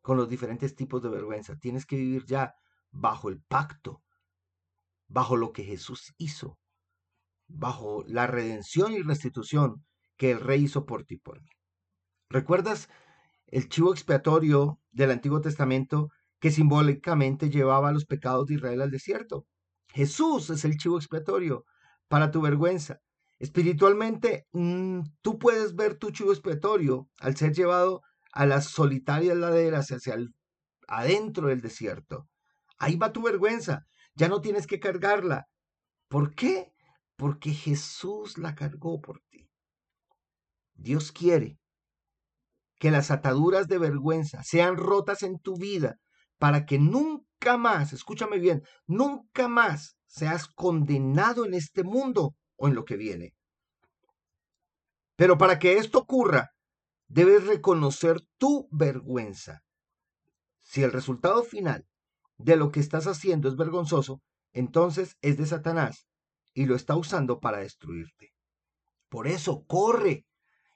con 0.00 0.16
los 0.16 0.28
diferentes 0.28 0.74
tipos 0.74 1.02
de 1.02 1.10
vergüenza. 1.10 1.56
Tienes 1.56 1.86
que 1.86 1.96
vivir 1.96 2.24
ya 2.24 2.54
bajo 2.90 3.28
el 3.28 3.40
pacto, 3.42 4.02
bajo 5.08 5.36
lo 5.36 5.52
que 5.52 5.64
Jesús 5.64 6.14
hizo, 6.18 6.58
bajo 7.46 8.04
la 8.06 8.26
redención 8.26 8.92
y 8.92 9.02
restitución 9.02 9.84
que 10.16 10.30
el 10.30 10.40
Rey 10.40 10.64
hizo 10.64 10.86
por 10.86 11.04
ti 11.04 11.14
y 11.14 11.18
por 11.18 11.40
mí. 11.40 11.48
¿Recuerdas 12.28 12.88
el 13.46 13.68
chivo 13.68 13.92
expiatorio 13.92 14.80
del 14.92 15.10
Antiguo 15.10 15.40
Testamento 15.40 16.10
que 16.38 16.50
simbólicamente 16.50 17.50
llevaba 17.50 17.92
los 17.92 18.06
pecados 18.06 18.46
de 18.46 18.54
Israel 18.54 18.82
al 18.82 18.90
desierto? 18.90 19.46
Jesús 19.88 20.50
es 20.50 20.64
el 20.64 20.76
chivo 20.76 20.96
expiatorio 20.96 21.64
para 22.10 22.32
tu 22.32 22.42
vergüenza. 22.42 22.98
Espiritualmente, 23.38 24.46
mm, 24.52 25.00
tú 25.22 25.38
puedes 25.38 25.76
ver 25.76 25.96
tu 25.96 26.10
chivo 26.10 26.32
expiatorio 26.32 27.08
al 27.20 27.36
ser 27.36 27.52
llevado 27.54 28.02
a 28.32 28.46
las 28.46 28.66
solitarias 28.66 29.36
laderas 29.36 29.92
hacia 29.92 30.16
adentro 30.88 31.46
del 31.46 31.60
desierto. 31.60 32.26
Ahí 32.78 32.96
va 32.96 33.12
tu 33.12 33.22
vergüenza. 33.22 33.86
Ya 34.16 34.28
no 34.28 34.40
tienes 34.40 34.66
que 34.66 34.80
cargarla. 34.80 35.46
¿Por 36.08 36.34
qué? 36.34 36.72
Porque 37.16 37.52
Jesús 37.52 38.38
la 38.38 38.56
cargó 38.56 39.00
por 39.00 39.20
ti. 39.30 39.48
Dios 40.74 41.12
quiere 41.12 41.58
que 42.80 42.90
las 42.90 43.12
ataduras 43.12 43.68
de 43.68 43.78
vergüenza 43.78 44.42
sean 44.42 44.76
rotas 44.76 45.22
en 45.22 45.38
tu 45.38 45.56
vida 45.56 45.96
para 46.38 46.66
que 46.66 46.80
nunca 46.80 47.56
más, 47.56 47.92
escúchame 47.92 48.40
bien, 48.40 48.64
nunca 48.86 49.46
más 49.46 49.99
seas 50.10 50.48
condenado 50.48 51.46
en 51.46 51.54
este 51.54 51.84
mundo 51.84 52.34
o 52.56 52.66
en 52.66 52.74
lo 52.74 52.84
que 52.84 52.96
viene. 52.96 53.32
Pero 55.14 55.38
para 55.38 55.58
que 55.58 55.78
esto 55.78 56.00
ocurra, 56.00 56.50
debes 57.06 57.46
reconocer 57.46 58.20
tu 58.36 58.68
vergüenza. 58.72 59.62
Si 60.62 60.82
el 60.82 60.92
resultado 60.92 61.44
final 61.44 61.86
de 62.38 62.56
lo 62.56 62.72
que 62.72 62.80
estás 62.80 63.06
haciendo 63.06 63.48
es 63.48 63.56
vergonzoso, 63.56 64.20
entonces 64.52 65.16
es 65.22 65.36
de 65.36 65.46
Satanás 65.46 66.08
y 66.54 66.66
lo 66.66 66.74
está 66.74 66.96
usando 66.96 67.38
para 67.38 67.58
destruirte. 67.58 68.32
Por 69.08 69.28
eso 69.28 69.64
corre 69.66 70.26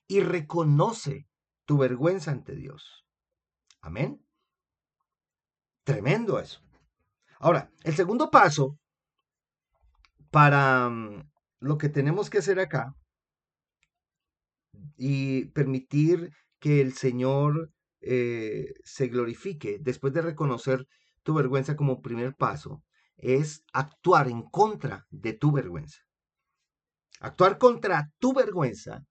y 0.07 0.21
reconoce 0.21 1.27
tu 1.65 1.79
vergüenza 1.79 2.31
ante 2.31 2.55
Dios. 2.55 3.05
Amén. 3.81 4.25
Tremendo 5.83 6.39
eso. 6.39 6.61
Ahora, 7.41 7.73
el 7.83 7.97
segundo 7.97 8.31
paso 8.31 8.79
para 10.35 10.91
mm, 10.91 11.31
lo 11.61 11.79
que 11.79 11.89
tenemos 11.89 12.29
que 12.29 12.39
hacer 12.39 12.59
acá 12.59 12.93
y 14.97 15.45
permitir 15.53 16.33
que 16.59 16.81
el 16.81 16.95
Señor 16.95 17.71
eh, 18.01 18.75
se 18.83 19.07
glorifique 19.07 19.79
después 19.81 20.13
de 20.13 20.23
reconocer 20.23 20.89
tu 21.23 21.35
vergüenza 21.35 21.77
como 21.77 22.03
primer 22.03 22.35
paso 22.35 22.83
es 23.17 23.63
actuar 23.73 24.27
en 24.27 24.43
contra 24.43 25.07
de 25.09 25.35
tu 25.35 25.53
vergüenza. 25.53 26.01
Actuar 27.21 27.57
contra 27.57 28.11
tu 28.19 28.35
vergüenza 28.35 29.05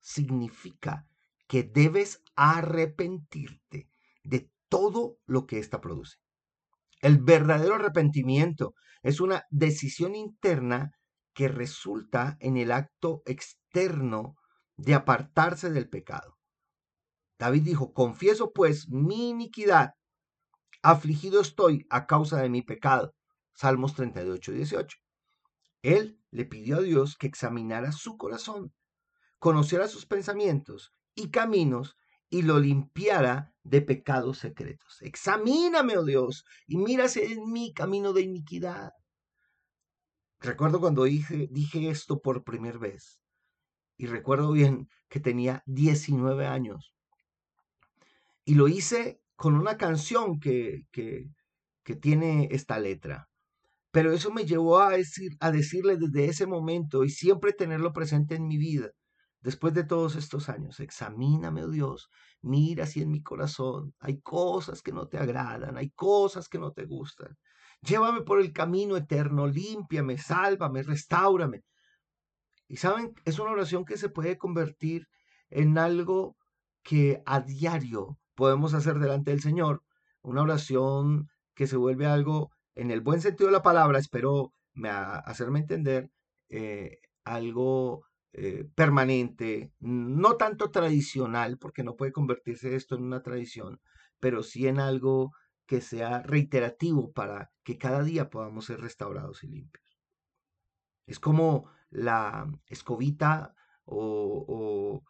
significa 0.00 1.06
que 1.46 1.62
debes 1.62 2.22
arrepentirte 2.36 3.90
de 4.24 4.50
todo 4.70 5.18
lo 5.26 5.46
que 5.46 5.58
ésta 5.58 5.82
produce. 5.82 6.16
El 7.00 7.18
verdadero 7.18 7.76
arrepentimiento 7.76 8.74
es 9.02 9.20
una 9.20 9.44
decisión 9.50 10.14
interna 10.14 10.92
que 11.34 11.48
resulta 11.48 12.36
en 12.40 12.56
el 12.56 12.72
acto 12.72 13.22
externo 13.24 14.36
de 14.76 14.94
apartarse 14.94 15.70
del 15.70 15.88
pecado. 15.88 16.36
David 17.38 17.62
dijo, 17.62 17.92
confieso 17.94 18.52
pues 18.52 18.88
mi 18.90 19.30
iniquidad, 19.30 19.94
afligido 20.82 21.40
estoy 21.40 21.86
a 21.88 22.06
causa 22.06 22.40
de 22.42 22.50
mi 22.50 22.62
pecado. 22.62 23.14
Salmos 23.54 23.94
38, 23.94 24.52
18. 24.52 24.98
Él 25.82 26.20
le 26.30 26.44
pidió 26.44 26.76
a 26.76 26.82
Dios 26.82 27.16
que 27.16 27.26
examinara 27.26 27.92
su 27.92 28.18
corazón, 28.18 28.74
conociera 29.38 29.88
sus 29.88 30.04
pensamientos 30.04 30.92
y 31.14 31.30
caminos 31.30 31.96
y 32.30 32.42
lo 32.42 32.58
limpiara 32.60 33.52
de 33.64 33.82
pecados 33.82 34.38
secretos. 34.38 35.02
Examíname, 35.02 35.98
oh 35.98 36.04
Dios, 36.04 36.44
y 36.66 36.78
mira 36.78 37.08
si 37.08 37.20
es 37.20 37.36
mi 37.38 37.72
camino 37.74 38.12
de 38.12 38.22
iniquidad. 38.22 38.92
Recuerdo 40.38 40.80
cuando 40.80 41.04
dije, 41.04 41.48
dije 41.50 41.90
esto 41.90 42.20
por 42.20 42.44
primera 42.44 42.78
vez, 42.78 43.20
y 43.98 44.06
recuerdo 44.06 44.52
bien 44.52 44.88
que 45.08 45.20
tenía 45.20 45.62
19 45.66 46.46
años. 46.46 46.94
Y 48.44 48.54
lo 48.54 48.68
hice 48.68 49.20
con 49.36 49.54
una 49.54 49.76
canción 49.76 50.40
que, 50.40 50.86
que, 50.92 51.26
que 51.84 51.96
tiene 51.96 52.48
esta 52.52 52.78
letra. 52.78 53.28
Pero 53.90 54.12
eso 54.12 54.30
me 54.30 54.46
llevó 54.46 54.78
a, 54.78 54.90
decir, 54.90 55.32
a 55.40 55.50
decirle 55.50 55.96
desde 55.96 56.26
ese 56.26 56.46
momento 56.46 57.04
y 57.04 57.10
siempre 57.10 57.52
tenerlo 57.52 57.92
presente 57.92 58.36
en 58.36 58.46
mi 58.46 58.56
vida, 58.56 58.90
después 59.40 59.74
de 59.74 59.84
todos 59.84 60.16
estos 60.16 60.48
años, 60.48 60.80
examíname, 60.80 61.64
oh 61.64 61.68
Dios, 61.68 62.10
mira 62.42 62.86
si 62.86 63.02
en 63.02 63.10
mi 63.10 63.22
corazón 63.22 63.94
hay 63.98 64.20
cosas 64.20 64.82
que 64.82 64.92
no 64.92 65.08
te 65.08 65.18
agradan, 65.18 65.76
hay 65.76 65.90
cosas 65.90 66.48
que 66.48 66.58
no 66.58 66.72
te 66.72 66.84
gustan. 66.84 67.36
Llévame 67.82 68.22
por 68.22 68.40
el 68.40 68.52
camino 68.52 68.96
eterno, 68.96 69.46
límpiame, 69.46 70.18
sálvame, 70.18 70.82
restaurame. 70.82 71.62
Y 72.68 72.76
saben, 72.76 73.14
es 73.24 73.38
una 73.38 73.52
oración 73.52 73.84
que 73.84 73.96
se 73.96 74.10
puede 74.10 74.38
convertir 74.38 75.08
en 75.48 75.78
algo 75.78 76.36
que 76.82 77.22
a 77.26 77.40
diario 77.40 78.18
podemos 78.34 78.74
hacer 78.74 78.98
delante 78.98 79.30
del 79.32 79.40
Señor, 79.40 79.82
una 80.22 80.42
oración 80.42 81.28
que 81.54 81.66
se 81.66 81.76
vuelve 81.76 82.06
algo 82.06 82.50
en 82.74 82.90
el 82.90 83.00
buen 83.00 83.20
sentido 83.20 83.48
de 83.48 83.52
la 83.52 83.62
palabra, 83.62 83.98
espero 83.98 84.52
hacerme 85.24 85.58
entender, 85.58 86.10
eh, 86.48 86.98
algo 87.24 88.04
eh, 88.32 88.64
permanente, 88.74 89.72
no 89.80 90.36
tanto 90.36 90.70
tradicional, 90.70 91.58
porque 91.58 91.82
no 91.82 91.96
puede 91.96 92.12
convertirse 92.12 92.76
esto 92.76 92.94
en 92.94 93.02
una 93.02 93.22
tradición, 93.22 93.80
pero 94.20 94.42
sí 94.42 94.68
en 94.68 94.78
algo 94.78 95.32
que 95.66 95.80
sea 95.80 96.22
reiterativo 96.22 97.12
para 97.12 97.50
que 97.64 97.78
cada 97.78 98.02
día 98.02 98.30
podamos 98.30 98.66
ser 98.66 98.80
restaurados 98.80 99.42
y 99.44 99.48
limpios. 99.48 99.84
Es 101.06 101.18
como 101.18 101.70
la 101.90 102.48
escobita 102.66 103.54
o, 103.84 105.02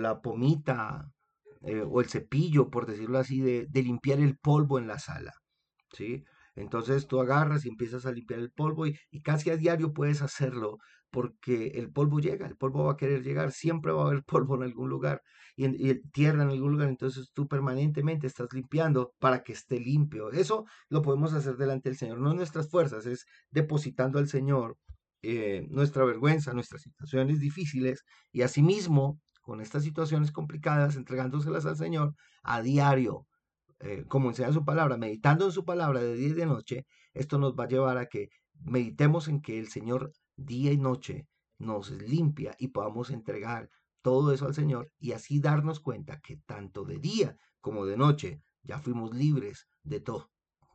la 0.00 0.20
pomita 0.20 1.12
eh, 1.62 1.82
o 1.82 2.00
el 2.00 2.08
cepillo, 2.08 2.70
por 2.70 2.86
decirlo 2.86 3.18
así, 3.18 3.40
de, 3.40 3.66
de, 3.68 3.82
limpiar 3.82 4.20
el 4.20 4.38
polvo 4.38 4.78
en 4.78 4.88
la 4.88 4.98
sala. 4.98 5.32
¿sí? 5.92 6.24
Entonces 6.56 7.06
tú 7.06 7.20
agarras 7.20 7.64
y 7.64 7.68
empiezas 7.68 8.06
a 8.06 8.12
limpiar 8.12 8.40
el 8.40 8.50
polvo 8.50 8.86
y, 8.86 8.96
casi 9.22 9.50
a 9.50 9.56
diario 9.56 9.92
puedes 9.92 10.22
hacerlo 10.22 10.78
porque 11.10 11.68
el 11.74 11.90
polvo 11.90 12.20
llega, 12.20 12.46
el 12.46 12.56
polvo 12.56 12.84
va 12.84 12.92
a 12.92 12.96
querer 12.96 13.22
llegar, 13.22 13.52
siempre 13.52 13.92
va 13.92 14.04
a 14.04 14.06
haber 14.08 14.24
polvo 14.24 14.56
en 14.56 14.62
algún 14.64 14.88
lugar 14.90 15.22
y, 15.56 15.66
y, 15.66 16.02
tierra 16.12 16.42
en 16.42 16.50
algún 16.50 16.72
lugar, 16.72 16.88
entonces 16.88 17.30
tú 17.32 17.48
permanentemente 17.48 18.26
estás 18.26 18.52
limpiando 18.52 19.14
para 19.18 19.42
que 19.42 19.52
esté 19.52 19.80
limpio. 19.80 20.30
Eso 20.30 20.66
lo 20.88 21.02
podemos 21.02 21.32
hacer 21.32 21.56
delante 21.56 21.88
del 21.88 21.98
Señor, 21.98 22.20
no 22.20 22.34
nuestras 22.34 22.68
fuerzas, 22.70 23.06
es 23.06 23.26
depositando 23.50 24.18
al 24.18 24.28
Señor 24.28 24.76
eh, 25.22 25.66
nuestra 25.70 26.04
vergüenza, 26.04 26.52
nuestras 26.52 26.82
situaciones 26.82 27.40
difíciles 27.40 28.04
y 28.32 28.42
asimismo 28.42 29.18
con 29.40 29.60
estas 29.60 29.82
situaciones 29.82 30.30
complicadas, 30.32 30.96
entregándoselas 30.96 31.66
al 31.66 31.76
Señor 31.76 32.14
a 32.42 32.62
diario, 32.62 33.26
eh, 33.80 34.04
como 34.08 34.28
enseña 34.28 34.52
su 34.52 34.64
palabra, 34.64 34.96
meditando 34.96 35.46
en 35.46 35.52
su 35.52 35.64
palabra 35.64 36.00
de 36.00 36.14
día 36.14 36.28
y 36.28 36.32
de 36.32 36.46
noche, 36.46 36.86
esto 37.14 37.38
nos 37.38 37.54
va 37.54 37.64
a 37.64 37.68
llevar 37.68 37.98
a 37.98 38.06
que 38.06 38.28
meditemos 38.60 39.28
en 39.28 39.40
que 39.40 39.58
el 39.58 39.68
Señor 39.68 40.12
día 40.36 40.72
y 40.72 40.78
noche 40.78 41.26
nos 41.58 41.90
limpia 41.90 42.54
y 42.58 42.68
podamos 42.68 43.10
entregar 43.10 43.70
todo 44.02 44.32
eso 44.32 44.46
al 44.46 44.54
Señor 44.54 44.92
y 44.98 45.12
así 45.12 45.40
darnos 45.40 45.80
cuenta 45.80 46.20
que 46.20 46.36
tanto 46.46 46.84
de 46.84 46.98
día 46.98 47.36
como 47.60 47.86
de 47.86 47.96
noche 47.96 48.42
ya 48.62 48.78
fuimos 48.78 49.14
libres 49.14 49.66
de 49.82 50.00
todo, 50.00 50.30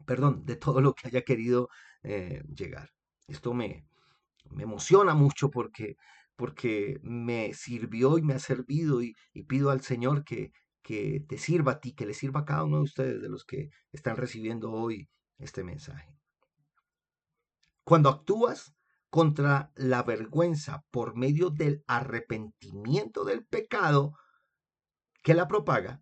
perdón, 0.05 0.45
de 0.45 0.55
todo 0.55 0.81
lo 0.81 0.93
que 0.93 1.07
haya 1.07 1.21
querido 1.21 1.69
eh, 2.03 2.43
llegar. 2.53 2.89
Esto 3.27 3.53
me, 3.53 3.85
me 4.49 4.63
emociona 4.63 5.13
mucho 5.13 5.49
porque, 5.51 5.95
porque 6.35 6.99
me 7.03 7.53
sirvió 7.53 8.17
y 8.17 8.21
me 8.21 8.33
ha 8.33 8.39
servido 8.39 9.01
y 9.01 9.15
pido 9.47 9.69
al 9.69 9.81
Señor 9.81 10.23
que, 10.23 10.51
que 10.81 11.23
te 11.27 11.37
sirva 11.37 11.73
a 11.73 11.79
ti, 11.79 11.93
que 11.93 12.05
le 12.05 12.13
sirva 12.13 12.41
a 12.41 12.45
cada 12.45 12.63
uno 12.63 12.77
de 12.77 12.83
ustedes, 12.83 13.21
de 13.21 13.29
los 13.29 13.45
que 13.45 13.69
están 13.91 14.17
recibiendo 14.17 14.71
hoy 14.71 15.09
este 15.37 15.63
mensaje. 15.63 16.13
Cuando 17.83 18.09
actúas 18.09 18.73
contra 19.11 19.71
la 19.75 20.03
vergüenza 20.03 20.85
por 20.89 21.15
medio 21.15 21.49
del 21.49 21.83
arrepentimiento 21.85 23.25
del 23.25 23.45
pecado 23.45 24.13
que 25.21 25.33
la 25.33 25.47
propaga, 25.47 26.01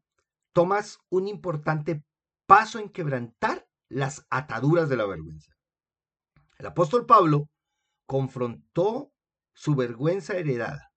tomas 0.53 0.99
un 1.09 1.27
importante 1.27 2.03
paso 2.45 2.79
en 2.79 2.89
quebrantar 2.89 3.67
las 3.89 4.25
ataduras 4.29 4.89
de 4.89 4.97
la 4.97 5.07
vergüenza. 5.07 5.53
El 6.59 6.67
apóstol 6.67 7.05
Pablo 7.07 7.49
confrontó 8.05 9.11
su 9.53 9.75
vergüenza 9.75 10.37
heredada, 10.37 10.91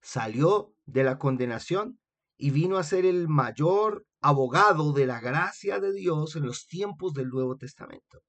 salió 0.00 0.74
de 0.86 1.02
la 1.02 1.18
condenación 1.18 1.98
y 2.36 2.50
vino 2.50 2.78
a 2.78 2.84
ser 2.84 3.04
el 3.04 3.28
mayor 3.28 4.06
abogado 4.20 4.92
de 4.92 5.06
la 5.06 5.20
gracia 5.20 5.80
de 5.80 5.92
Dios 5.92 6.36
en 6.36 6.46
los 6.46 6.66
tiempos 6.66 7.14
del 7.14 7.30
Nuevo 7.30 7.56
Testamento. 7.56 8.20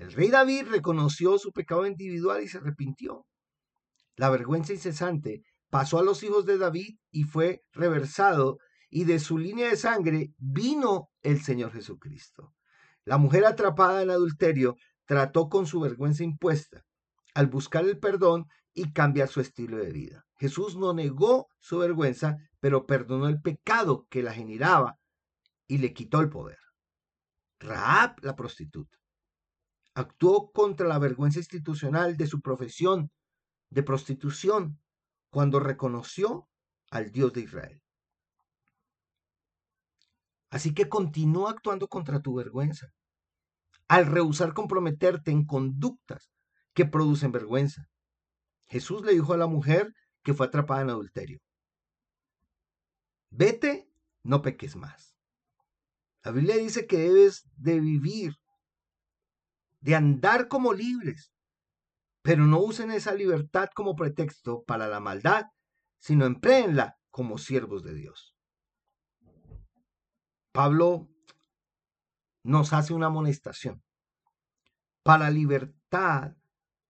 El 0.00 0.12
rey 0.12 0.30
David 0.30 0.68
reconoció 0.70 1.36
su 1.36 1.52
pecado 1.52 1.86
individual 1.86 2.42
y 2.42 2.48
se 2.48 2.56
arrepintió. 2.56 3.26
La 4.16 4.30
vergüenza 4.30 4.72
incesante 4.72 5.42
pasó 5.68 5.98
a 5.98 6.02
los 6.02 6.22
hijos 6.22 6.46
de 6.46 6.56
David 6.56 6.96
y 7.10 7.24
fue 7.24 7.60
reversado, 7.72 8.56
y 8.88 9.04
de 9.04 9.18
su 9.18 9.36
línea 9.36 9.68
de 9.68 9.76
sangre 9.76 10.32
vino 10.38 11.10
el 11.20 11.42
Señor 11.42 11.72
Jesucristo. 11.72 12.54
La 13.04 13.18
mujer 13.18 13.44
atrapada 13.44 14.02
en 14.02 14.08
adulterio 14.08 14.76
trató 15.04 15.50
con 15.50 15.66
su 15.66 15.80
vergüenza 15.80 16.24
impuesta 16.24 16.82
al 17.34 17.48
buscar 17.48 17.84
el 17.84 17.98
perdón 17.98 18.46
y 18.72 18.92
cambiar 18.92 19.28
su 19.28 19.42
estilo 19.42 19.76
de 19.76 19.92
vida. 19.92 20.24
Jesús 20.38 20.78
no 20.78 20.94
negó 20.94 21.48
su 21.58 21.76
vergüenza, 21.76 22.38
pero 22.58 22.86
perdonó 22.86 23.28
el 23.28 23.42
pecado 23.42 24.06
que 24.08 24.22
la 24.22 24.32
generaba 24.32 24.98
y 25.68 25.76
le 25.76 25.92
quitó 25.92 26.20
el 26.20 26.30
poder. 26.30 26.58
Raab, 27.60 28.16
la 28.22 28.34
prostituta, 28.34 28.99
actuó 29.94 30.52
contra 30.52 30.86
la 30.86 30.98
vergüenza 30.98 31.38
institucional 31.38 32.16
de 32.16 32.26
su 32.26 32.40
profesión 32.40 33.10
de 33.70 33.82
prostitución 33.82 34.80
cuando 35.30 35.60
reconoció 35.60 36.48
al 36.90 37.12
Dios 37.12 37.32
de 37.32 37.42
Israel. 37.42 37.82
Así 40.50 40.74
que 40.74 40.88
continúa 40.88 41.50
actuando 41.50 41.86
contra 41.86 42.20
tu 42.20 42.34
vergüenza, 42.34 42.92
al 43.86 44.06
rehusar 44.06 44.52
comprometerte 44.52 45.30
en 45.30 45.44
conductas 45.46 46.30
que 46.74 46.86
producen 46.86 47.32
vergüenza. 47.32 47.88
Jesús 48.66 49.04
le 49.04 49.12
dijo 49.12 49.32
a 49.32 49.36
la 49.36 49.46
mujer 49.46 49.92
que 50.22 50.34
fue 50.34 50.46
atrapada 50.46 50.82
en 50.82 50.90
adulterio. 50.90 51.38
Vete, 53.30 53.88
no 54.24 54.42
peques 54.42 54.74
más. 54.76 55.16
La 56.24 56.32
Biblia 56.32 56.56
dice 56.56 56.86
que 56.86 56.98
debes 56.98 57.48
de 57.56 57.80
vivir, 57.80 58.36
de 59.80 59.94
andar 59.94 60.48
como 60.48 60.72
libres, 60.72 61.32
pero 62.22 62.46
no 62.46 62.60
usen 62.60 62.90
esa 62.90 63.14
libertad 63.14 63.70
como 63.74 63.96
pretexto 63.96 64.62
para 64.64 64.88
la 64.88 65.00
maldad, 65.00 65.46
sino 65.98 66.26
empréenla 66.26 66.98
como 67.10 67.38
siervos 67.38 67.82
de 67.82 67.94
Dios. 67.94 68.36
Pablo 70.52 71.08
nos 72.42 72.72
hace 72.72 72.92
una 72.92 73.06
amonestación. 73.06 73.82
Para 75.02 75.30
libertad 75.30 76.32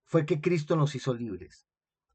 fue 0.05 0.27
que 0.27 0.41
Cristo 0.41 0.77
nos 0.77 0.95
hizo 0.95 1.15
libres. 1.15 1.67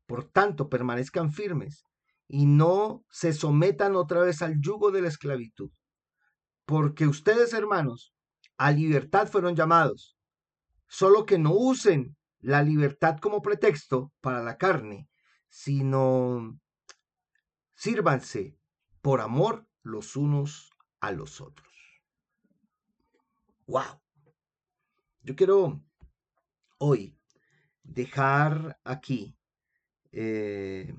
Por 0.06 0.30
tanto, 0.30 0.70
permanezcan 0.70 1.32
firmes 1.32 1.86
y 2.28 2.46
no 2.46 3.06
se 3.10 3.34
sometan 3.34 3.96
otra 3.96 4.22
vez 4.22 4.42
al 4.42 4.60
yugo 4.60 4.92
de 4.92 5.02
la 5.02 5.08
esclavitud. 5.08 5.72
Porque 6.66 7.08
ustedes, 7.08 7.54
hermanos, 7.54 8.14
a 8.58 8.72
libertad 8.72 9.28
fueron 9.28 9.56
llamados, 9.56 10.15
solo 10.88 11.26
que 11.26 11.38
no 11.38 11.54
usen 11.54 12.16
la 12.40 12.62
libertad 12.62 13.18
como 13.20 13.42
pretexto 13.42 14.12
para 14.22 14.44
la 14.44 14.58
carne, 14.58 15.08
sino 15.50 16.60
sírvanse 17.74 18.58
por 19.02 19.22
amor 19.22 19.68
los 19.82 20.16
unos 20.16 20.72
a 21.00 21.12
los 21.12 21.42
otros. 21.42 21.74
¡Wow! 23.68 24.02
Yo 25.22 25.36
quiero 25.36 25.84
hoy 26.78 27.18
dejar 27.84 28.80
aquí 28.84 29.36
eh, 30.12 30.94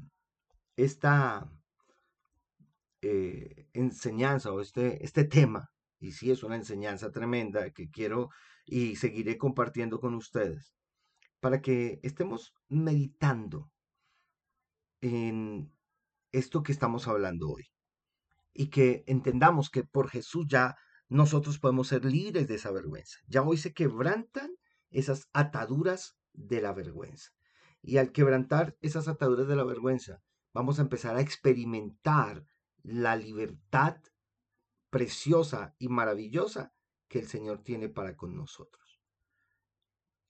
esta 0.77 1.51
eh, 3.03 3.69
enseñanza 3.73 4.53
o 4.53 4.61
este, 4.61 5.05
este 5.05 5.25
tema, 5.25 5.71
y 5.99 6.13
sí 6.13 6.31
es 6.31 6.43
una 6.43 6.57
enseñanza 6.57 7.11
tremenda 7.11 7.71
que 7.71 7.89
quiero 7.91 8.31
y 8.67 8.97
seguiré 8.97 9.39
compartiendo 9.39 10.01
con 10.01 10.15
ustedes, 10.15 10.75
para 11.41 11.63
que 11.63 12.01
estemos 12.03 12.53
meditando 12.69 13.71
en 15.01 15.73
esto 16.33 16.63
que 16.63 16.73
estamos 16.73 17.07
hablando 17.07 17.49
hoy 17.49 17.71
y 18.53 18.69
que 18.69 19.05
entendamos 19.07 19.71
que 19.71 19.85
por 19.85 20.09
Jesús 20.11 20.47
ya 20.49 20.77
nosotros 21.09 21.59
podemos 21.59 21.89
ser 21.89 22.05
libres 22.05 22.49
de 22.49 22.57
esa 22.57 22.73
vergüenza. 22.73 23.19
Ya 23.29 23.43
hoy 23.43 23.57
se 23.57 23.73
quebrantan 23.73 24.51
esas 24.91 25.29
ataduras 25.33 26.17
de 26.33 26.61
la 26.61 26.73
vergüenza. 26.73 27.31
Y 27.83 27.99
al 27.99 28.11
quebrantar 28.11 28.77
esas 28.81 29.07
ataduras 29.07 29.47
de 29.47 29.55
la 29.55 29.65
vergüenza, 29.65 30.21
vamos 30.53 30.79
a 30.79 30.83
empezar 30.83 31.17
a 31.17 31.21
experimentar 31.21 32.45
la 32.83 33.15
libertad 33.15 33.99
preciosa 34.91 35.75
y 35.79 35.89
maravillosa 35.89 36.73
que 37.09 37.19
el 37.19 37.29
Señor 37.29 37.63
tiene 37.63 37.89
para 37.89 38.17
con 38.17 38.37
nosotros. 38.37 39.01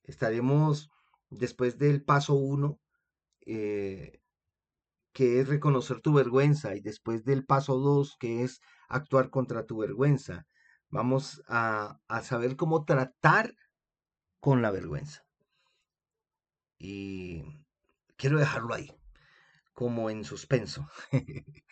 Estaremos 0.02 0.90
después 1.30 1.78
del 1.78 2.02
paso 2.02 2.34
uno, 2.34 2.80
eh, 3.40 4.20
que 5.12 5.40
es 5.40 5.48
reconocer 5.48 6.00
tu 6.00 6.12
vergüenza, 6.12 6.74
y 6.76 6.80
después 6.80 7.24
del 7.24 7.44
paso 7.44 7.78
dos, 7.78 8.16
que 8.18 8.42
es 8.42 8.60
actuar 8.88 9.30
contra 9.30 9.66
tu 9.66 9.78
vergüenza. 9.78 10.46
Vamos 10.88 11.42
a, 11.48 11.98
a 12.08 12.22
saber 12.22 12.56
cómo 12.56 12.84
tratar 12.84 13.54
con 14.40 14.62
la 14.62 14.70
vergüenza. 14.70 15.24
Y 16.78 17.42
quiero 18.16 18.38
dejarlo 18.38 18.74
ahí, 18.74 18.92
como 19.72 20.10
en 20.10 20.24
suspenso, 20.24 20.88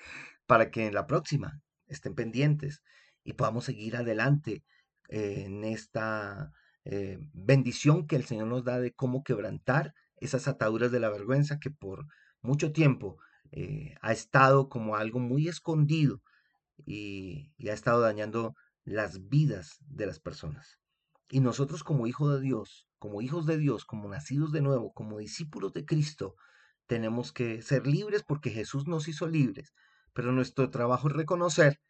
para 0.46 0.70
que 0.70 0.86
en 0.86 0.94
la 0.94 1.06
próxima 1.06 1.60
estén 1.86 2.14
pendientes 2.14 2.82
y 3.22 3.34
podamos 3.34 3.64
seguir 3.64 3.96
adelante 3.96 4.64
en 5.08 5.64
esta 5.64 6.52
eh, 6.84 7.18
bendición 7.32 8.06
que 8.06 8.16
el 8.16 8.24
Señor 8.24 8.48
nos 8.48 8.64
da 8.64 8.78
de 8.78 8.92
cómo 8.92 9.22
quebrantar 9.24 9.94
esas 10.16 10.48
ataduras 10.48 10.92
de 10.92 11.00
la 11.00 11.10
vergüenza 11.10 11.58
que 11.58 11.70
por 11.70 12.06
mucho 12.42 12.72
tiempo 12.72 13.18
eh, 13.52 13.94
ha 14.00 14.12
estado 14.12 14.68
como 14.68 14.96
algo 14.96 15.18
muy 15.18 15.48
escondido 15.48 16.22
y, 16.84 17.52
y, 17.56 17.68
ha 17.68 17.72
estado 17.72 18.00
dañando 18.00 18.54
las 18.84 19.28
vidas 19.28 19.78
de 19.80 20.06
las 20.06 20.18
personas. 20.18 20.78
Y 21.30 21.40
nosotros 21.40 21.84
como 21.84 22.06
hijos 22.06 22.34
de 22.34 22.40
Dios, 22.40 22.88
como 22.98 23.22
hijos 23.22 23.46
de 23.46 23.58
Dios, 23.58 23.84
como 23.84 24.08
nacidos 24.08 24.52
de 24.52 24.60
nuevo, 24.60 24.92
como 24.92 25.18
discípulos 25.18 25.72
de 25.72 25.84
Cristo, 25.84 26.34
tenemos 26.86 27.32
que 27.32 27.62
ser 27.62 27.86
libres 27.86 28.22
porque 28.22 28.50
Jesús 28.50 28.86
nos 28.86 29.08
hizo 29.08 29.26
libres. 29.26 29.74
Pero 30.12 30.32
nuestro 30.32 30.70
trabajo 30.70 31.08
es 31.08 31.14
reconocer 31.14 31.80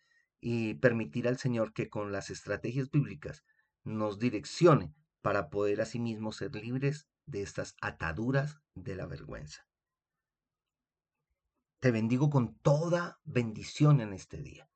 y 0.41 0.75
permitir 0.75 1.29
al 1.29 1.39
Señor 1.39 1.73
que 1.73 1.89
con 1.89 2.13
las 2.13 2.31
estrategias 2.31 2.91
bíblicas 2.91 3.45
nos 3.85 4.19
direccione 4.19 4.95
para 5.23 5.49
poder 5.49 5.81
asimismo 5.81 6.33
ser 6.33 6.55
libres 6.55 7.09
de 7.27 7.43
estas 7.43 7.77
ataduras 7.81 8.59
de 8.75 8.95
la 8.95 9.07
vergüenza. 9.07 9.67
Te 11.81 11.91
bendigo 11.91 12.31
con 12.31 12.59
toda 12.59 13.21
bendición 13.25 14.01
en 14.01 14.13
este 14.13 14.41
día. 14.43 14.69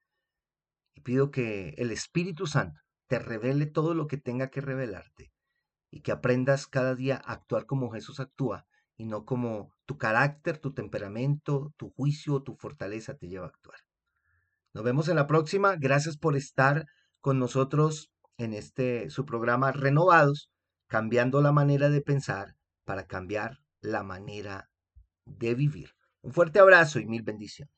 Y 0.95 1.01
pido 1.01 1.31
que 1.31 1.71
el 1.79 1.91
Espíritu 1.91 2.47
Santo 2.47 2.81
te 3.09 3.19
revele 3.19 3.67
todo 3.67 3.95
lo 3.95 4.07
que 4.07 4.19
tenga 4.19 4.51
que 4.51 4.61
revelarte 4.61 5.33
y 5.91 6.03
que 6.03 6.13
aprendas 6.13 6.67
cada 6.67 6.95
día 6.95 7.17
a 7.25 7.33
actuar 7.33 7.67
como 7.67 7.91
Jesús 7.91 8.21
actúa 8.21 8.67
y 8.97 9.07
no 9.07 9.25
como 9.25 9.75
tu 9.87 9.97
carácter, 9.97 10.59
tu 10.59 10.75
temperamento, 10.75 11.73
tu 11.77 11.91
juicio 11.91 12.35
o 12.35 12.43
tu 12.43 12.57
fortaleza 12.57 13.17
te 13.17 13.29
lleva 13.29 13.47
a 13.47 13.49
actuar. 13.49 13.81
Nos 14.79 14.85
vemos 14.85 15.09
en 15.09 15.17
la 15.17 15.27
próxima. 15.27 15.75
Gracias 15.75 16.17
por 16.17 16.37
estar 16.37 16.87
con 17.21 17.41
nosotros 17.41 18.13
en 18.37 18.55
este 18.55 19.11
su 19.11 19.25
programa 19.25 19.73
Renovados, 19.73 20.53
cambiando 20.87 21.43
la 21.43 21.51
manera 21.51 21.91
de 21.91 22.01
pensar 22.01 22.55
para 22.85 23.05
cambiar 23.09 23.59
la 23.81 24.05
manera 24.05 24.71
de 25.25 25.57
vivir. 25.57 25.91
Un 26.23 26.33
fuerte 26.33 26.61
abrazo 26.61 27.01
y 27.01 27.07
mil 27.07 27.25
bendiciones. 27.25 27.75